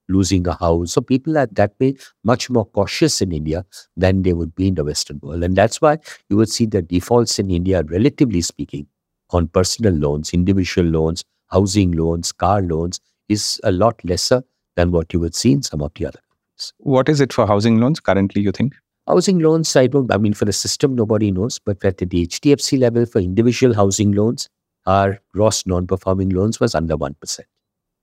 losing 0.09 0.45
a 0.47 0.53
house. 0.55 0.93
So 0.93 1.01
people 1.01 1.37
are 1.37 1.47
that 1.53 1.73
way 1.79 1.95
much 2.23 2.49
more 2.49 2.65
cautious 2.65 3.21
in 3.21 3.31
India 3.31 3.65
than 3.95 4.23
they 4.23 4.33
would 4.33 4.53
be 4.55 4.67
in 4.67 4.75
the 4.75 4.83
Western 4.83 5.19
world. 5.21 5.43
And 5.43 5.55
that's 5.55 5.81
why 5.81 5.99
you 6.29 6.37
would 6.37 6.49
see 6.49 6.65
the 6.65 6.81
defaults 6.81 7.39
in 7.39 7.49
India, 7.49 7.83
relatively 7.83 8.41
speaking, 8.41 8.87
on 9.31 9.47
personal 9.47 9.93
loans, 9.93 10.33
individual 10.33 10.87
loans, 10.87 11.23
housing 11.47 11.91
loans, 11.91 12.31
car 12.31 12.61
loans, 12.61 12.99
is 13.29 13.61
a 13.63 13.71
lot 13.71 14.03
lesser 14.03 14.43
than 14.75 14.91
what 14.91 15.13
you 15.13 15.19
would 15.19 15.35
see 15.35 15.51
in 15.51 15.61
some 15.61 15.81
of 15.81 15.91
the 15.95 16.05
other 16.05 16.19
countries. 16.19 16.73
What 16.79 17.09
is 17.09 17.21
it 17.21 17.31
for 17.31 17.45
housing 17.45 17.79
loans 17.79 17.99
currently, 17.99 18.41
you 18.41 18.51
think? 18.51 18.73
Housing 19.07 19.39
loans, 19.39 19.75
I 19.75 19.87
don't, 19.87 20.11
I 20.11 20.17
mean, 20.17 20.33
for 20.33 20.45
the 20.45 20.53
system, 20.53 20.95
nobody 20.95 21.31
knows, 21.31 21.59
but 21.59 21.83
at 21.83 21.97
the 21.97 22.05
HDFC 22.05 22.79
level, 22.79 23.05
for 23.05 23.19
individual 23.19 23.73
housing 23.73 24.11
loans, 24.11 24.49
our 24.85 25.19
gross 25.33 25.65
non 25.65 25.87
performing 25.87 26.29
loans 26.29 26.59
was 26.59 26.75
under 26.75 26.97
1%. 26.97 27.39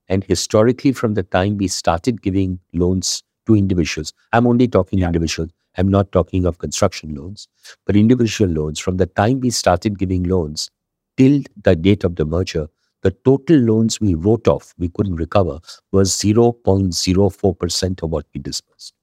And 0.09 0.25
historically, 0.25 0.92
from 0.92 1.14
the 1.14 1.23
time 1.23 1.57
we 1.57 1.69
started 1.69 2.23
giving 2.23 2.61
loans 2.73 3.23
to 3.47 3.55
individuals, 3.55 4.12
I'm 4.33 4.47
only 4.47 4.69
talking 4.69 5.01
yeah. 5.01 5.07
individuals, 5.07 5.51
I'm 5.77 5.88
not 5.88 6.12
talking 6.12 6.47
of 6.47 6.59
construction 6.59 7.14
loans, 7.14 7.49
but 7.85 7.97
individual 7.97 8.51
loans, 8.51 8.79
from 8.79 8.97
the 8.97 9.07
time 9.07 9.40
we 9.40 9.51
started 9.51 9.99
giving 9.99 10.25
loans 10.25 10.71
till 11.16 11.42
the 11.62 11.75
date 11.75 12.05
of 12.05 12.16
the 12.16 12.25
merger, 12.25 12.69
the 13.03 13.11
total 13.25 13.57
loans 13.57 14.01
we 14.01 14.14
wrote 14.14 14.49
off, 14.49 14.75
we 14.79 14.88
couldn't 14.88 15.16
recover, 15.16 15.59
was 15.92 16.12
0.04% 16.12 18.03
of 18.03 18.11
what 18.11 18.27
we 18.35 18.40
disbursed 18.40 18.95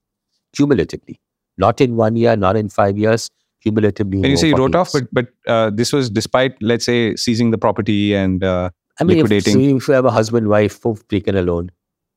cumulatively. 0.54 1.20
Not 1.58 1.82
in 1.82 1.96
one 1.96 2.16
year, 2.16 2.36
not 2.36 2.56
in 2.56 2.70
five 2.70 2.98
years, 2.98 3.30
cumulatively. 3.62 4.18
And 4.20 4.28
you 4.28 4.38
say 4.38 4.50
you 4.50 4.56
wrote 4.56 4.76
off, 4.76 4.92
but 4.92 5.04
but 5.12 5.28
uh, 5.48 5.70
this 5.70 5.94
was 5.94 6.10
despite, 6.10 6.56
let's 6.62 6.86
say, 6.86 7.16
seizing 7.16 7.52
the 7.52 7.58
property 7.58 8.14
and 8.14 8.44
uh, 8.44 8.70
I 9.00 9.04
mean, 9.04 9.18
liquidating. 9.18 9.62
If, 9.62 9.84
if 9.84 9.88
you 9.88 9.94
have 9.94 10.06
a 10.06 10.12
husband, 10.12 10.48
wife, 10.48 10.82
who've 10.84 11.08
taken 11.08 11.36
a 11.36 11.42
loan, 11.42 11.72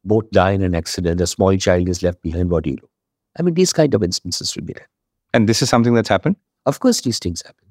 both 0.04 0.30
die 0.30 0.52
in 0.52 0.62
an 0.62 0.74
accident, 0.74 1.20
a 1.20 1.26
small 1.26 1.56
child 1.56 1.88
is 1.88 2.02
left 2.02 2.22
behind, 2.22 2.50
what 2.50 2.64
do 2.64 2.70
you 2.70 2.76
do? 2.76 2.88
I 3.38 3.42
mean, 3.42 3.54
these 3.54 3.72
kind 3.72 3.94
of 3.94 4.02
instances 4.02 4.54
will 4.54 4.64
be 4.64 4.72
there. 4.72 4.88
And 5.34 5.48
this 5.48 5.62
is 5.62 5.68
something 5.68 5.94
that's 5.94 6.08
happened? 6.08 6.36
Of 6.64 6.80
course, 6.80 7.00
these 7.00 7.18
things 7.18 7.42
happen. 7.42 7.68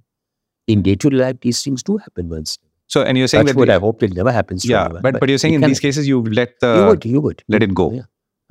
In 0.67 0.81
day 0.81 0.95
to 0.95 1.09
day 1.09 1.17
life, 1.17 1.37
these 1.41 1.63
things 1.63 1.83
do 1.83 1.97
happen 1.97 2.29
once. 2.29 2.57
So, 2.87 3.01
and 3.01 3.17
you're 3.17 3.27
saying 3.27 3.45
That's 3.45 3.55
that. 3.55 3.59
what 3.59 3.69
I 3.69 3.79
hope 3.79 4.03
it 4.03 4.13
never 4.13 4.31
happens. 4.31 4.63
Yeah, 4.63 4.85
anyone, 4.85 5.01
but, 5.01 5.13
but, 5.13 5.19
but 5.21 5.29
you're 5.29 5.37
saying 5.37 5.55
in 5.55 5.61
these 5.61 5.79
cases, 5.79 6.07
you 6.07 6.23
let 6.23 6.59
the. 6.59 6.75
You 6.75 6.85
would, 6.87 7.05
you 7.05 7.21
would. 7.21 7.43
Let 7.47 7.63
it 7.63 7.73
go. 7.73 7.91
Yeah. 7.91 8.01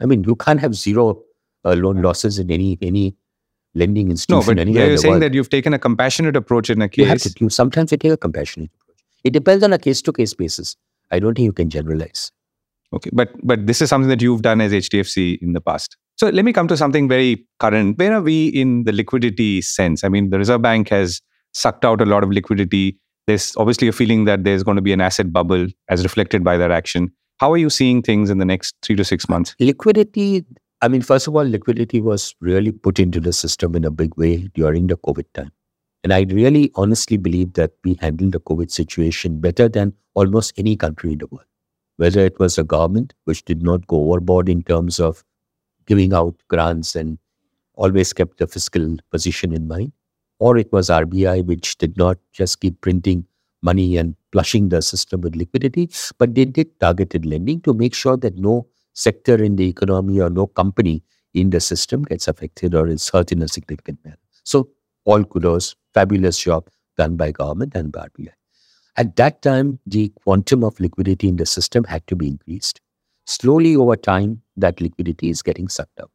I 0.00 0.06
mean, 0.06 0.24
you 0.24 0.34
can't 0.34 0.60
have 0.60 0.74
zero 0.74 1.22
uh, 1.64 1.74
loan 1.74 2.02
losses 2.02 2.38
in 2.38 2.50
any 2.50 2.76
any 2.82 3.16
lending 3.74 4.10
institution. 4.10 4.56
No, 4.56 4.64
but 4.64 4.72
you're 4.72 4.96
saying 4.96 5.20
that 5.20 5.34
you've 5.34 5.50
taken 5.50 5.72
a 5.72 5.78
compassionate 5.78 6.36
approach 6.36 6.68
in 6.68 6.82
a 6.82 6.88
case. 6.88 7.04
You 7.04 7.06
have 7.06 7.20
to. 7.20 7.34
You 7.40 7.48
sometimes 7.48 7.92
you 7.92 7.98
take 7.98 8.12
a 8.12 8.16
compassionate 8.16 8.70
approach. 8.74 8.83
It 9.24 9.32
depends 9.32 9.64
on 9.64 9.72
a 9.72 9.78
case 9.78 10.02
to 10.02 10.12
case 10.12 10.34
basis. 10.34 10.76
I 11.10 11.18
don't 11.18 11.34
think 11.34 11.46
you 11.46 11.52
can 11.52 11.70
generalize. 11.70 12.30
Okay, 12.92 13.10
but 13.12 13.30
but 13.42 13.66
this 13.66 13.82
is 13.82 13.88
something 13.88 14.08
that 14.08 14.22
you've 14.22 14.42
done 14.42 14.60
as 14.60 14.72
HDFC 14.72 15.38
in 15.42 15.52
the 15.52 15.60
past. 15.60 15.96
So 16.16 16.28
let 16.28 16.44
me 16.44 16.52
come 16.52 16.68
to 16.68 16.76
something 16.76 17.08
very 17.08 17.44
current. 17.58 17.98
Where 17.98 18.12
are 18.12 18.22
we 18.22 18.48
in 18.48 18.84
the 18.84 18.92
liquidity 18.92 19.62
sense? 19.62 20.04
I 20.04 20.08
mean, 20.08 20.30
the 20.30 20.38
Reserve 20.38 20.62
Bank 20.62 20.90
has 20.90 21.20
sucked 21.52 21.84
out 21.84 22.00
a 22.00 22.04
lot 22.04 22.22
of 22.22 22.30
liquidity. 22.30 22.98
There's 23.26 23.56
obviously 23.56 23.88
a 23.88 23.92
feeling 23.92 24.26
that 24.26 24.44
there's 24.44 24.62
going 24.62 24.76
to 24.76 24.82
be 24.82 24.92
an 24.92 25.00
asset 25.00 25.32
bubble 25.32 25.66
as 25.88 26.04
reflected 26.04 26.44
by 26.44 26.56
that 26.56 26.70
action. 26.70 27.10
How 27.38 27.52
are 27.52 27.56
you 27.56 27.70
seeing 27.70 28.00
things 28.00 28.30
in 28.30 28.38
the 28.38 28.44
next 28.44 28.76
three 28.82 28.94
to 28.94 29.04
six 29.04 29.28
months? 29.28 29.56
Liquidity, 29.58 30.44
I 30.82 30.88
mean, 30.88 31.02
first 31.02 31.26
of 31.26 31.34
all, 31.34 31.42
liquidity 31.42 32.00
was 32.00 32.34
really 32.40 32.70
put 32.70 33.00
into 33.00 33.18
the 33.18 33.32
system 33.32 33.74
in 33.74 33.84
a 33.84 33.90
big 33.90 34.16
way 34.16 34.48
during 34.54 34.86
the 34.86 34.96
COVID 34.96 35.24
time. 35.34 35.50
And 36.04 36.12
I 36.12 36.26
really 36.28 36.70
honestly 36.74 37.16
believe 37.16 37.54
that 37.54 37.72
we 37.82 37.96
handled 37.98 38.32
the 38.32 38.40
COVID 38.40 38.70
situation 38.70 39.40
better 39.40 39.70
than 39.70 39.94
almost 40.12 40.52
any 40.58 40.76
country 40.76 41.12
in 41.12 41.18
the 41.18 41.26
world. 41.28 41.46
Whether 41.96 42.20
it 42.20 42.38
was 42.38 42.58
a 42.58 42.62
government 42.62 43.14
which 43.24 43.44
did 43.46 43.62
not 43.62 43.86
go 43.86 44.12
overboard 44.12 44.50
in 44.50 44.62
terms 44.62 45.00
of 45.00 45.24
giving 45.86 46.12
out 46.12 46.34
grants 46.48 46.94
and 46.94 47.18
always 47.74 48.12
kept 48.12 48.36
the 48.36 48.46
fiscal 48.46 48.98
position 49.10 49.54
in 49.54 49.66
mind, 49.66 49.92
or 50.38 50.58
it 50.58 50.70
was 50.72 50.90
RBI 50.90 51.46
which 51.46 51.78
did 51.78 51.96
not 51.96 52.18
just 52.32 52.60
keep 52.60 52.78
printing 52.82 53.24
money 53.62 53.96
and 53.96 54.14
flushing 54.30 54.68
the 54.68 54.82
system 54.82 55.22
with 55.22 55.34
liquidity, 55.36 55.88
but 56.18 56.34
they 56.34 56.44
did 56.44 56.78
targeted 56.80 57.24
lending 57.24 57.62
to 57.62 57.72
make 57.72 57.94
sure 57.94 58.18
that 58.18 58.36
no 58.36 58.66
sector 58.92 59.42
in 59.42 59.56
the 59.56 59.68
economy 59.68 60.20
or 60.20 60.28
no 60.28 60.46
company 60.48 61.02
in 61.32 61.48
the 61.48 61.60
system 61.60 62.02
gets 62.02 62.28
affected 62.28 62.74
or 62.74 62.88
is 62.88 63.08
hurt 63.08 63.32
in 63.32 63.40
a 63.40 63.48
significant 63.48 63.98
manner. 64.04 64.18
So 64.42 64.68
all 65.04 65.24
kudos, 65.24 65.74
fabulous 65.94 66.38
job. 66.38 66.68
done 66.96 67.16
by 67.16 67.32
government 67.32 67.74
and 67.74 67.90
by 67.92 68.06
RBI. 68.06 68.30
At 68.96 69.16
that 69.16 69.42
time, 69.42 69.80
the 69.86 70.12
quantum 70.22 70.62
of 70.62 70.78
liquidity 70.78 71.28
in 71.28 71.36
the 71.36 71.46
system 71.46 71.84
had 71.84 72.06
to 72.06 72.16
be 72.16 72.28
increased. 72.28 72.80
Slowly 73.26 73.74
over 73.76 73.96
time, 73.96 74.42
that 74.56 74.80
liquidity 74.80 75.30
is 75.30 75.42
getting 75.42 75.68
sucked 75.68 75.98
out. 76.00 76.10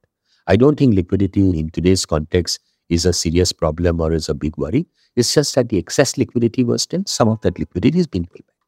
I 0.48 0.56
don't 0.56 0.78
think 0.78 0.96
liquidity 0.96 1.42
in 1.60 1.70
today's 1.72 2.06
context 2.06 2.60
is 2.90 3.06
a 3.06 3.14
serious 3.14 3.52
problem 3.52 4.00
or 4.02 4.14
is 4.14 4.30
a 4.30 4.34
big 4.34 4.58
worry. 4.58 4.88
It's 5.16 5.34
just 5.34 5.56
that 5.56 5.70
the 5.70 5.78
excess 5.78 6.18
liquidity 6.18 6.64
was 6.64 6.84
still, 6.84 7.04
some 7.06 7.28
of 7.28 7.42
that 7.42 7.60
liquidity 7.60 7.98
has 7.98 8.08
been 8.08 8.26
pulled 8.26 8.48
back. 8.48 8.59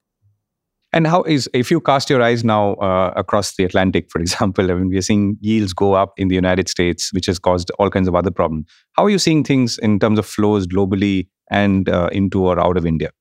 And 0.94 1.08
how 1.08 1.24
is, 1.24 1.50
if 1.54 1.72
you 1.72 1.80
cast 1.80 2.10
your 2.10 2.22
eyes 2.22 2.44
now 2.44 2.74
uh, 2.74 3.14
across 3.16 3.56
the 3.56 3.64
Atlantic, 3.64 4.12
for 4.12 4.20
example, 4.20 4.70
I 4.72 4.74
mean, 4.74 4.90
we 4.90 4.98
are 4.98 5.02
seeing 5.02 5.38
yields 5.40 5.74
go 5.74 5.94
up 5.94 6.14
in 6.18 6.28
the 6.28 6.36
United 6.36 6.68
States, 6.68 7.14
which 7.14 7.28
has 7.28 7.40
caused 7.40 7.72
all 7.80 7.90
kinds 7.90 8.08
of 8.08 8.16
other 8.16 8.32
problems. 8.32 8.68
How 8.94 9.06
are 9.06 9.10
you 9.10 9.20
seeing 9.20 9.44
things 9.44 9.78
in 9.78 10.00
terms 10.00 10.20
of 10.20 10.26
flows 10.26 10.68
globally 10.68 11.28
and 11.50 11.88
uh, 11.88 12.10
into 12.12 12.46
or 12.46 12.60
out 12.60 12.78
of 12.78 12.86
India? 12.86 13.12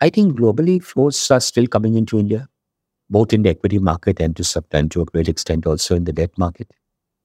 I 0.00 0.10
think 0.10 0.38
globally, 0.38 0.82
flows 0.82 1.30
are 1.30 1.40
still 1.40 1.66
coming 1.66 1.96
into 1.96 2.18
India, 2.18 2.48
both 3.10 3.32
in 3.32 3.42
the 3.42 3.50
equity 3.50 3.78
market 3.78 4.20
and 4.20 4.34
to, 4.36 4.64
and 4.70 4.90
to 4.92 5.02
a 5.02 5.04
great 5.04 5.28
extent 5.28 5.66
also 5.66 5.96
in 5.96 6.04
the 6.04 6.12
debt 6.12 6.30
market. 6.38 6.70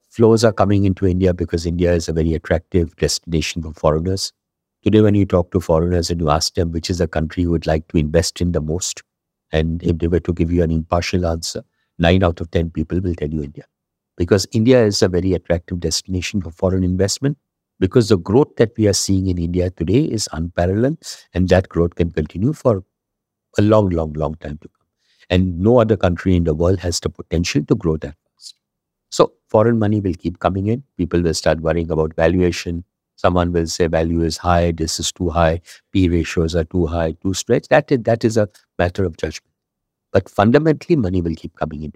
Flows 0.09 0.43
are 0.43 0.53
coming 0.53 0.83
into 0.83 1.07
India 1.07 1.33
because 1.33 1.65
India 1.65 1.93
is 1.93 2.09
a 2.09 2.13
very 2.13 2.33
attractive 2.33 2.95
destination 2.97 3.63
for 3.63 3.73
foreigners. 3.73 4.33
Today, 4.83 5.01
when 5.01 5.15
you 5.15 5.25
talk 5.25 5.51
to 5.51 5.61
foreigners 5.61 6.09
and 6.09 6.19
you 6.19 6.29
ask 6.29 6.55
them 6.55 6.71
which 6.71 6.89
is 6.89 6.97
the 6.97 7.07
country 7.07 7.43
you 7.43 7.51
would 7.51 7.65
like 7.65 7.87
to 7.87 7.97
invest 7.97 8.41
in 8.41 8.51
the 8.51 8.61
most, 8.61 9.01
and 9.53 9.83
if 9.83 9.99
they 9.99 10.07
were 10.09 10.21
to 10.21 10.33
give 10.33 10.51
you 10.51 10.63
an 10.63 10.71
impartial 10.71 11.27
answer, 11.27 11.63
nine 11.99 12.23
out 12.23 12.41
of 12.41 12.51
10 12.51 12.71
people 12.71 13.01
will 13.01 13.15
tell 13.15 13.29
you 13.29 13.43
India. 13.43 13.65
Because 14.17 14.47
India 14.53 14.85
is 14.85 15.03
a 15.03 15.09
very 15.09 15.33
attractive 15.33 15.81
destination 15.81 16.41
for 16.41 16.51
foreign 16.51 16.83
investment. 16.85 17.37
Because 17.79 18.09
the 18.09 18.17
growth 18.17 18.55
that 18.57 18.71
we 18.77 18.87
are 18.87 18.93
seeing 18.93 19.27
in 19.27 19.37
India 19.39 19.69
today 19.71 20.05
is 20.05 20.29
unparalleled, 20.33 20.97
and 21.33 21.49
that 21.49 21.69
growth 21.69 21.95
can 21.95 22.11
continue 22.11 22.53
for 22.53 22.83
a 23.57 23.61
long, 23.61 23.89
long, 23.89 24.13
long 24.13 24.35
time 24.35 24.57
to 24.59 24.67
come. 24.67 24.87
And 25.29 25.59
no 25.59 25.79
other 25.79 25.97
country 25.97 26.35
in 26.35 26.43
the 26.43 26.53
world 26.55 26.79
has 26.79 26.99
the 26.99 27.09
potential 27.09 27.63
to 27.65 27.75
grow 27.75 27.97
that 27.97 28.15
fast. 28.35 28.55
So, 29.11 29.33
foreign 29.49 29.79
money 29.79 30.01
will 30.01 30.15
keep 30.15 30.39
coming 30.39 30.67
in. 30.67 30.83
People 30.97 31.21
will 31.21 31.33
start 31.35 31.61
worrying 31.61 31.91
about 31.91 32.15
valuation. 32.15 32.85
Someone 33.15 33.51
will 33.51 33.67
say 33.67 33.87
value 33.87 34.21
is 34.23 34.37
high, 34.37 34.71
this 34.71 34.99
is 34.99 35.11
too 35.11 35.29
high, 35.29 35.61
P 35.91 36.09
ratios 36.09 36.55
are 36.55 36.63
too 36.65 36.87
high, 36.87 37.13
too 37.23 37.33
stretched. 37.33 37.69
That 37.69 37.91
is, 37.91 37.99
that 38.03 38.25
is 38.25 38.37
a 38.37 38.49
matter 38.77 39.03
of 39.05 39.17
judgment. 39.17 39.53
But 40.11 40.29
fundamentally, 40.29 40.95
money 40.95 41.21
will 41.21 41.35
keep 41.35 41.55
coming 41.55 41.83
in. 41.83 41.93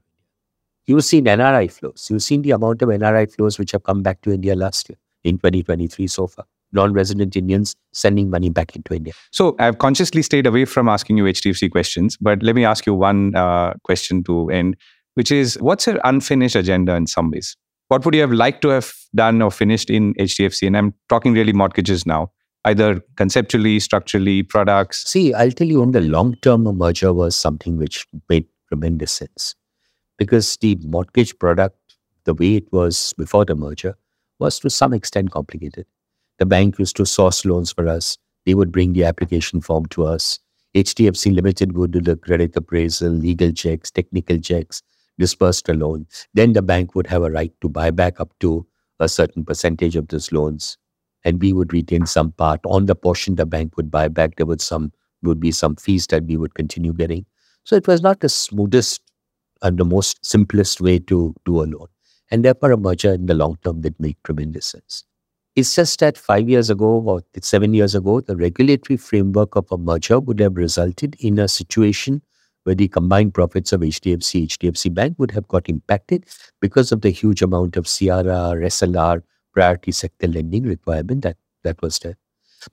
You've 0.88 1.04
seen 1.04 1.26
NRI 1.26 1.72
flows. 1.72 2.08
You've 2.10 2.24
seen 2.24 2.42
the 2.42 2.52
amount 2.52 2.82
of 2.82 2.90
NRI 2.90 3.34
flows 3.34 3.60
which 3.60 3.72
have 3.72 3.84
come 3.84 4.04
back 4.04 4.22
to 4.22 4.32
India 4.32 4.56
last 4.56 4.90
year 4.90 4.98
in 5.24 5.38
2023 5.38 6.08
so 6.08 6.28
far. 6.28 6.46
Non 6.72 6.94
resident 6.94 7.36
Indians 7.36 7.76
sending 7.94 8.30
money 8.30 8.50
back 8.50 8.76
into 8.76 8.94
India. 8.94 9.14
So 9.32 9.56
I've 9.60 9.78
consciously 9.78 10.22
stayed 10.22 10.46
away 10.46 10.66
from 10.66 10.90
asking 10.90 11.18
you 11.18 11.26
HDFC 11.26 11.72
questions, 11.72 12.18
but 12.20 12.42
let 12.44 12.56
me 12.56 12.66
ask 12.66 12.86
you 12.86 12.94
one 12.94 13.36
uh, 13.36 13.74
question 13.84 14.24
to 14.26 14.50
end, 14.50 14.76
which 15.14 15.32
is 15.32 15.56
what's 15.62 15.88
your 15.88 16.00
unfinished 16.04 16.56
agenda 16.56 16.96
in 16.96 17.08
some 17.08 17.32
ways? 17.32 17.56
What 17.89 18.06
would 18.06 18.13
you 18.13 18.21
have 18.21 18.32
liked 18.34 18.62
to 18.63 18.69
have 18.69 18.93
done 19.15 19.41
or 19.41 19.52
finished 19.52 19.89
in 19.89 20.13
HDFC? 20.15 20.67
And 20.67 20.78
I'm 20.78 20.93
talking 21.10 21.34
really 21.34 21.54
mortgages 21.54 22.06
now 22.06 22.32
either 22.67 23.02
conceptually, 23.15 23.80
structurally, 23.80 24.43
products? 24.43 25.10
See, 25.10 25.34
I'll 25.34 25.52
tell 25.52 25.67
you, 25.67 25.82
on 25.82 25.91
the 25.91 26.02
long 26.02 26.36
term, 26.41 26.67
a 26.67 26.73
merger 26.73 27.13
was 27.13 27.36
something 27.36 27.78
which 27.78 28.06
made 28.30 28.45
tremendous 28.67 29.13
sense 29.13 29.56
because 30.17 30.58
the 30.58 30.78
mortgage 30.84 31.38
product, 31.39 31.78
the 32.26 32.34
way 32.34 32.56
it 32.56 32.71
was 32.73 33.13
before 33.17 33.45
the 33.45 33.56
merger, 33.56 33.95
was 34.39 34.60
to 34.60 34.69
some 34.69 34.93
extent 34.93 35.32
complicated. 35.32 35.86
The 36.39 36.45
bank 36.45 36.78
used 36.78 36.97
to 36.97 37.06
source 37.06 37.45
loans 37.45 37.71
for 37.71 37.88
us, 37.88 38.17
they 38.45 38.54
would 38.54 38.71
bring 38.71 38.93
the 38.93 39.06
application 39.06 39.62
form 39.62 39.86
to 39.88 40.06
us. 40.06 40.39
HDFC 40.76 41.34
Limited 41.34 41.76
would 41.78 41.91
do 41.91 42.02
the 42.02 42.17
credit 42.17 42.56
appraisal, 42.56 43.10
legal 43.10 43.52
checks, 43.52 43.89
technical 43.89 44.38
checks, 44.38 44.84
disperse 45.20 45.62
the 45.62 45.74
loan. 45.74 46.08
Then 46.34 46.54
the 46.54 46.62
bank 46.62 46.96
would 46.96 47.08
have 47.08 47.24
a 47.24 47.32
right 47.32 47.54
to 47.62 47.70
buy 47.70 47.92
back 47.92 48.20
up 48.20 48.34
to 48.40 48.66
a 49.00 49.10
certain 49.10 49.46
percentage 49.46 49.96
of 49.96 50.08
those 50.08 50.32
loans 50.32 50.78
and 51.24 51.42
we 51.42 51.54
would 51.54 51.74
retain 51.74 52.06
some 52.06 52.32
part 52.32 52.60
on 52.66 52.86
the 52.86 52.96
portion 52.96 53.36
the 53.36 53.46
bank 53.46 53.76
would 53.78 53.92
buy 53.92 54.08
back. 54.08 54.36
There 54.36 54.46
would 54.46 54.62
some 54.62 54.92
would 55.24 55.40
be 55.40 55.52
some 55.52 55.76
fees 55.76 56.08
that 56.08 56.24
we 56.24 56.38
would 56.38 56.54
continue 56.54 56.94
getting. 56.94 57.26
So 57.64 57.76
it 57.76 57.88
was 57.88 58.02
not 58.02 58.20
the 58.22 58.30
smoothest 58.30 59.02
and 59.62 59.78
the 59.78 59.86
most 59.86 60.24
simplest 60.26 60.80
way 60.80 61.00
to 61.00 61.36
do 61.46 61.62
a 61.62 61.66
loan. 61.66 61.88
And 62.30 62.46
therefore, 62.46 62.72
a 62.72 62.78
merger 62.78 63.14
in 63.14 63.26
the 63.26 63.34
long 63.34 63.58
term 63.64 63.82
did 63.82 63.96
make 64.00 64.22
tremendous 64.24 64.68
sense. 64.68 65.04
It's 65.56 65.76
just 65.76 66.00
that 66.02 66.18
five 66.18 66.48
years 66.48 66.70
ago 66.70 67.02
or 67.02 67.24
seven 67.42 67.74
years 67.74 67.96
ago, 67.96 68.22
the 68.22 68.36
regulatory 68.38 68.98
framework 68.98 69.56
of 69.56 69.72
a 69.72 69.78
merger 69.78 70.20
would 70.20 70.40
have 70.40 70.56
resulted 70.56 71.16
in 71.20 71.40
a 71.40 71.48
situation 71.48 72.22
where 72.68 72.76
the 72.76 72.90
combined 72.90 73.34
profits 73.34 73.72
of 73.72 73.80
HDFC, 73.80 74.46
HDFC 74.46 74.94
Bank 74.94 75.16
would 75.20 75.32
have 75.32 75.48
got 75.48 75.70
impacted 75.70 76.26
because 76.60 76.92
of 76.92 77.00
the 77.00 77.10
huge 77.10 77.42
amount 77.42 77.78
of 77.78 77.86
CRR, 77.86 78.62
SLR, 78.66 79.24
priority 79.54 79.94
sector 79.94 80.28
lending 80.28 80.64
requirement 80.64 81.22
that, 81.22 81.38
that 81.64 81.82
was 81.82 81.98
there. 82.00 82.18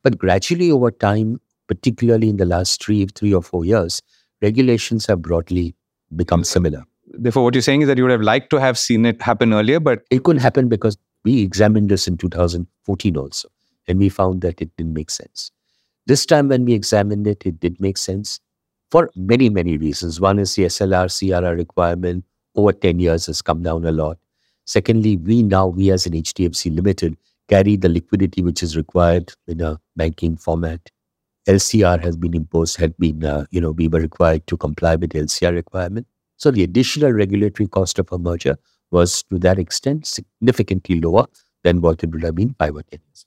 But 0.02 0.18
gradually 0.18 0.72
over 0.72 0.90
time, 0.90 1.40
particularly 1.68 2.28
in 2.28 2.38
the 2.38 2.44
last 2.44 2.82
three, 2.82 3.06
three 3.06 3.32
or 3.32 3.40
four 3.40 3.64
years, 3.64 4.02
regulations 4.42 5.06
have 5.06 5.22
broadly 5.22 5.76
become 6.16 6.42
mm. 6.42 6.46
similar. 6.46 6.82
Therefore, 7.06 7.44
what 7.44 7.54
you're 7.54 7.62
saying 7.62 7.82
is 7.82 7.86
that 7.86 7.96
you 7.96 8.02
would 8.02 8.10
have 8.10 8.20
liked 8.20 8.50
to 8.50 8.58
have 8.58 8.76
seen 8.76 9.06
it 9.06 9.22
happen 9.22 9.54
earlier, 9.54 9.78
but 9.78 10.02
it 10.10 10.24
couldn't 10.24 10.42
happen 10.42 10.68
because 10.68 10.98
we 11.22 11.40
examined 11.40 11.88
this 11.88 12.08
in 12.08 12.16
2014 12.16 13.16
also, 13.16 13.48
and 13.86 14.00
we 14.00 14.08
found 14.08 14.40
that 14.40 14.60
it 14.60 14.76
didn't 14.76 14.92
make 14.94 15.10
sense. 15.10 15.52
This 16.06 16.26
time, 16.26 16.48
when 16.48 16.64
we 16.64 16.72
examined 16.72 17.28
it, 17.28 17.46
it 17.46 17.60
did 17.60 17.80
make 17.80 17.96
sense 17.96 18.40
for 18.94 19.10
many, 19.16 19.48
many 19.50 19.76
reasons. 19.76 20.20
One 20.20 20.38
is 20.38 20.54
the 20.54 20.66
SLR 20.66 21.06
CRR 21.06 21.56
requirement 21.56 22.24
over 22.54 22.72
10 22.72 23.00
years 23.00 23.26
has 23.26 23.42
come 23.42 23.60
down 23.60 23.84
a 23.84 23.90
lot. 23.90 24.18
Secondly, 24.66 25.16
we 25.16 25.42
now, 25.42 25.66
we 25.66 25.90
as 25.90 26.06
an 26.06 26.12
HDFC 26.12 26.72
Limited, 26.72 27.16
carry 27.48 27.74
the 27.74 27.88
liquidity 27.88 28.40
which 28.40 28.62
is 28.62 28.76
required 28.76 29.32
in 29.48 29.60
a 29.60 29.80
banking 29.96 30.36
format. 30.36 30.92
LCR 31.48 32.00
has 32.04 32.16
been 32.16 32.36
imposed, 32.36 32.76
had 32.76 32.96
been, 32.96 33.24
uh, 33.24 33.46
you 33.50 33.60
know, 33.60 33.72
we 33.72 33.88
were 33.88 33.98
required 33.98 34.46
to 34.46 34.56
comply 34.56 34.94
with 34.94 35.10
LCR 35.10 35.52
requirement. 35.52 36.06
So 36.36 36.52
the 36.52 36.62
additional 36.62 37.10
regulatory 37.10 37.66
cost 37.66 37.98
of 37.98 38.12
a 38.12 38.18
merger 38.18 38.56
was 38.92 39.24
to 39.24 39.40
that 39.40 39.58
extent 39.58 40.06
significantly 40.06 41.00
lower 41.00 41.26
than 41.64 41.80
what 41.80 42.04
it 42.04 42.12
would 42.12 42.22
have 42.22 42.36
been 42.36 42.54
five 42.60 42.76
or 42.76 42.84
10 42.84 43.00
years. 43.08 43.26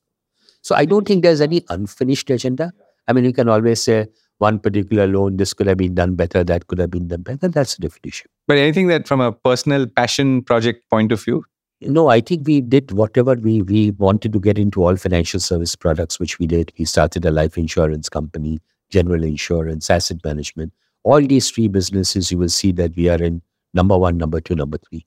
So 0.62 0.76
I 0.76 0.86
don't 0.86 1.06
think 1.06 1.24
there's 1.24 1.42
any 1.42 1.66
unfinished 1.68 2.30
agenda. 2.30 2.72
I 3.06 3.12
mean, 3.12 3.26
you 3.26 3.34
can 3.34 3.50
always 3.50 3.84
say, 3.84 4.08
one 4.40 4.60
particular 4.60 5.08
loan, 5.08 5.38
this 5.38 5.54
could 5.54 5.68
have 5.68 5.78
been 5.78 5.96
done 5.96 6.16
better, 6.16 6.44
that 6.44 6.68
could 6.68 6.80
have 6.80 6.92
been 6.92 7.08
done 7.08 7.22
better. 7.22 7.48
That's 7.48 7.76
a 7.78 7.82
different 7.82 8.06
issue. 8.06 8.28
But 8.48 8.58
anything 8.58 8.88
that 8.88 9.08
from 9.08 9.22
a 9.22 9.32
personal 9.32 9.88
passion 9.88 10.44
project 10.44 10.90
point 10.90 11.12
of 11.12 11.24
view? 11.24 11.44
No, 11.82 12.08
I 12.08 12.22
think 12.22 12.48
we 12.48 12.62
did 12.62 12.92
whatever 12.92 13.36
we, 13.36 13.62
we 13.62 13.92
wanted 13.92 14.34
to 14.34 14.40
get 14.40 14.58
into 14.58 14.84
all 14.84 14.96
financial 14.96 15.40
service 15.40 15.76
products, 15.76 16.20
which 16.20 16.40
we 16.40 16.48
did. 16.48 16.72
We 16.80 16.86
started 16.86 17.24
a 17.26 17.32
life 17.32 17.58
insurance 17.58 18.10
company, 18.10 18.60
general 18.90 19.24
insurance, 19.24 19.90
asset 19.90 20.18
management. 20.24 20.74
All 21.04 21.22
these 21.22 21.52
three 21.52 21.68
businesses, 21.68 22.32
you 22.32 22.40
will 22.40 22.50
see 22.50 22.72
that 22.74 22.96
we 22.96 23.10
are 23.10 23.22
in 23.22 23.42
number 23.74 23.98
one, 23.98 24.18
number 24.18 24.42
two, 24.42 24.56
number 24.56 24.78
three. 24.78 25.06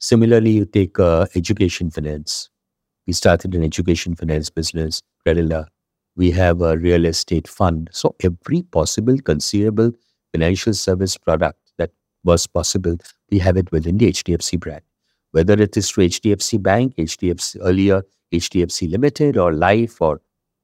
Similarly, 0.00 0.50
you 0.50 0.64
take 0.64 0.98
uh, 0.98 1.26
education 1.36 1.90
finance. 1.90 2.50
We 3.06 3.12
started 3.12 3.54
an 3.54 3.62
education 3.62 4.16
finance 4.16 4.50
business, 4.50 5.00
Credila, 5.24 5.68
we 6.16 6.30
have 6.32 6.60
a 6.60 6.76
real 6.78 7.04
estate 7.04 7.48
fund. 7.48 7.88
So 7.92 8.14
every 8.22 8.62
possible 8.62 9.18
conceivable 9.18 9.92
financial 10.32 10.74
service 10.74 11.16
product 11.16 11.58
that 11.78 11.90
was 12.24 12.46
possible, 12.46 12.96
we 13.30 13.38
have 13.38 13.56
it 13.56 13.70
within 13.72 13.98
the 13.98 14.10
HDFC 14.12 14.60
brand. 14.60 14.82
Whether 15.32 15.54
it 15.54 15.76
is 15.76 15.90
through 15.90 16.08
HDFC 16.08 16.62
Bank, 16.62 16.94
HDFC 16.96 17.58
earlier, 17.60 18.02
HDFC 18.32 18.90
Limited, 18.90 19.36
or 19.36 19.52
Life, 19.52 20.00
or 20.00 20.20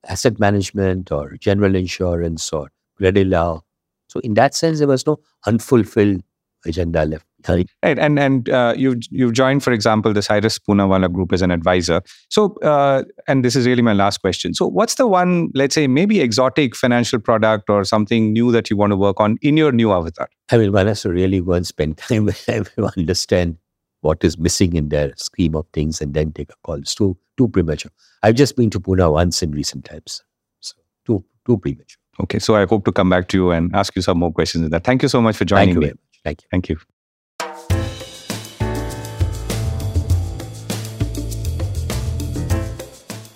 asset 0.07 0.39
management, 0.39 1.11
or 1.11 1.37
general 1.41 1.75
insurance, 1.75 2.53
or 2.53 2.71
credit 2.97 3.27
Credila. 3.29 3.61
So 4.09 4.21
in 4.21 4.35
that 4.35 4.55
sense, 4.55 4.79
there 4.79 4.89
was 4.89 5.07
no 5.07 5.21
unfulfilled 5.47 6.23
agenda 6.67 7.05
left. 7.05 7.27
Right, 7.83 7.99
and 7.99 8.19
and 8.19 8.49
uh, 8.49 8.75
you've 8.77 8.99
you've 9.11 9.33
joined, 9.33 9.63
for 9.63 9.73
example, 9.73 10.13
the 10.13 10.23
Cyrus 10.23 10.59
Poonawalla 10.59 11.13
Group 11.13 11.33
as 11.33 11.43
an 11.43 11.51
advisor. 11.51 12.03
So, 12.29 12.55
uh, 12.63 13.05
and 13.27 13.45
this 13.45 13.57
is 13.57 13.67
really 13.67 13.83
my 13.83 13.93
last 13.93 14.19
question. 14.19 14.55
So, 14.55 14.67
what's 14.67 14.95
the 14.97 15.07
one, 15.07 15.51
let's 15.55 15.75
say, 15.75 15.87
maybe 15.87 16.21
exotic 16.21 16.77
financial 16.77 17.19
product 17.19 17.71
or 17.71 17.85
something 17.85 18.33
new 18.33 18.53
that 18.53 18.71
you 18.71 18.77
want 18.77 18.93
to 18.93 18.97
work 18.97 19.21
on 19.21 19.39
in 19.43 19.57
your 19.57 19.73
new 19.73 19.93
avatar? 19.93 20.29
I 20.51 20.59
mean, 20.59 20.73
one 20.73 20.87
has 20.87 21.03
to 21.03 21.11
really 21.11 21.41
go 21.41 21.53
and 21.53 21.67
spend 21.67 21.99
time 21.99 22.25
with 22.25 22.45
to 22.45 22.91
understand 22.97 23.57
what 24.03 24.25
is 24.25 24.39
missing 24.39 24.75
in 24.75 24.89
their 24.89 25.13
scheme 25.17 25.55
of 25.55 25.67
things, 25.73 26.01
and 26.01 26.15
then 26.15 26.33
take 26.33 26.51
a 26.51 26.57
call. 26.65 26.77
It's 26.77 26.95
too 26.95 27.17
too 27.37 27.49
premature. 27.49 27.93
I've 28.23 28.35
just 28.35 28.57
been 28.57 28.71
to 28.71 28.81
Pune 28.81 29.13
once 29.13 29.43
in 29.43 29.53
recent 29.53 29.85
times, 29.85 30.23
so 30.61 30.75
too 31.07 31.25
too 31.47 31.59
premature. 31.59 31.99
Okay, 32.21 32.39
so 32.39 32.55
I 32.55 32.67
hope 32.67 32.85
to 32.85 32.93
come 32.93 33.09
back 33.09 33.29
to 33.29 33.37
you 33.37 33.51
and 33.51 33.75
ask 33.75 33.97
you 33.97 34.03
some 34.03 34.19
more 34.19 34.33
questions 34.33 34.65
in 34.65 34.71
that. 34.71 34.85
Thank 34.85 35.03
you 35.03 35.09
so 35.09 35.23
much 35.23 35.37
for 35.37 35.45
joining 35.45 35.81
Thank 35.81 35.95
me. 35.95 36.01
Thank 36.25 36.43
you. 36.43 36.49
Thank 36.51 36.69
you. 36.69 36.77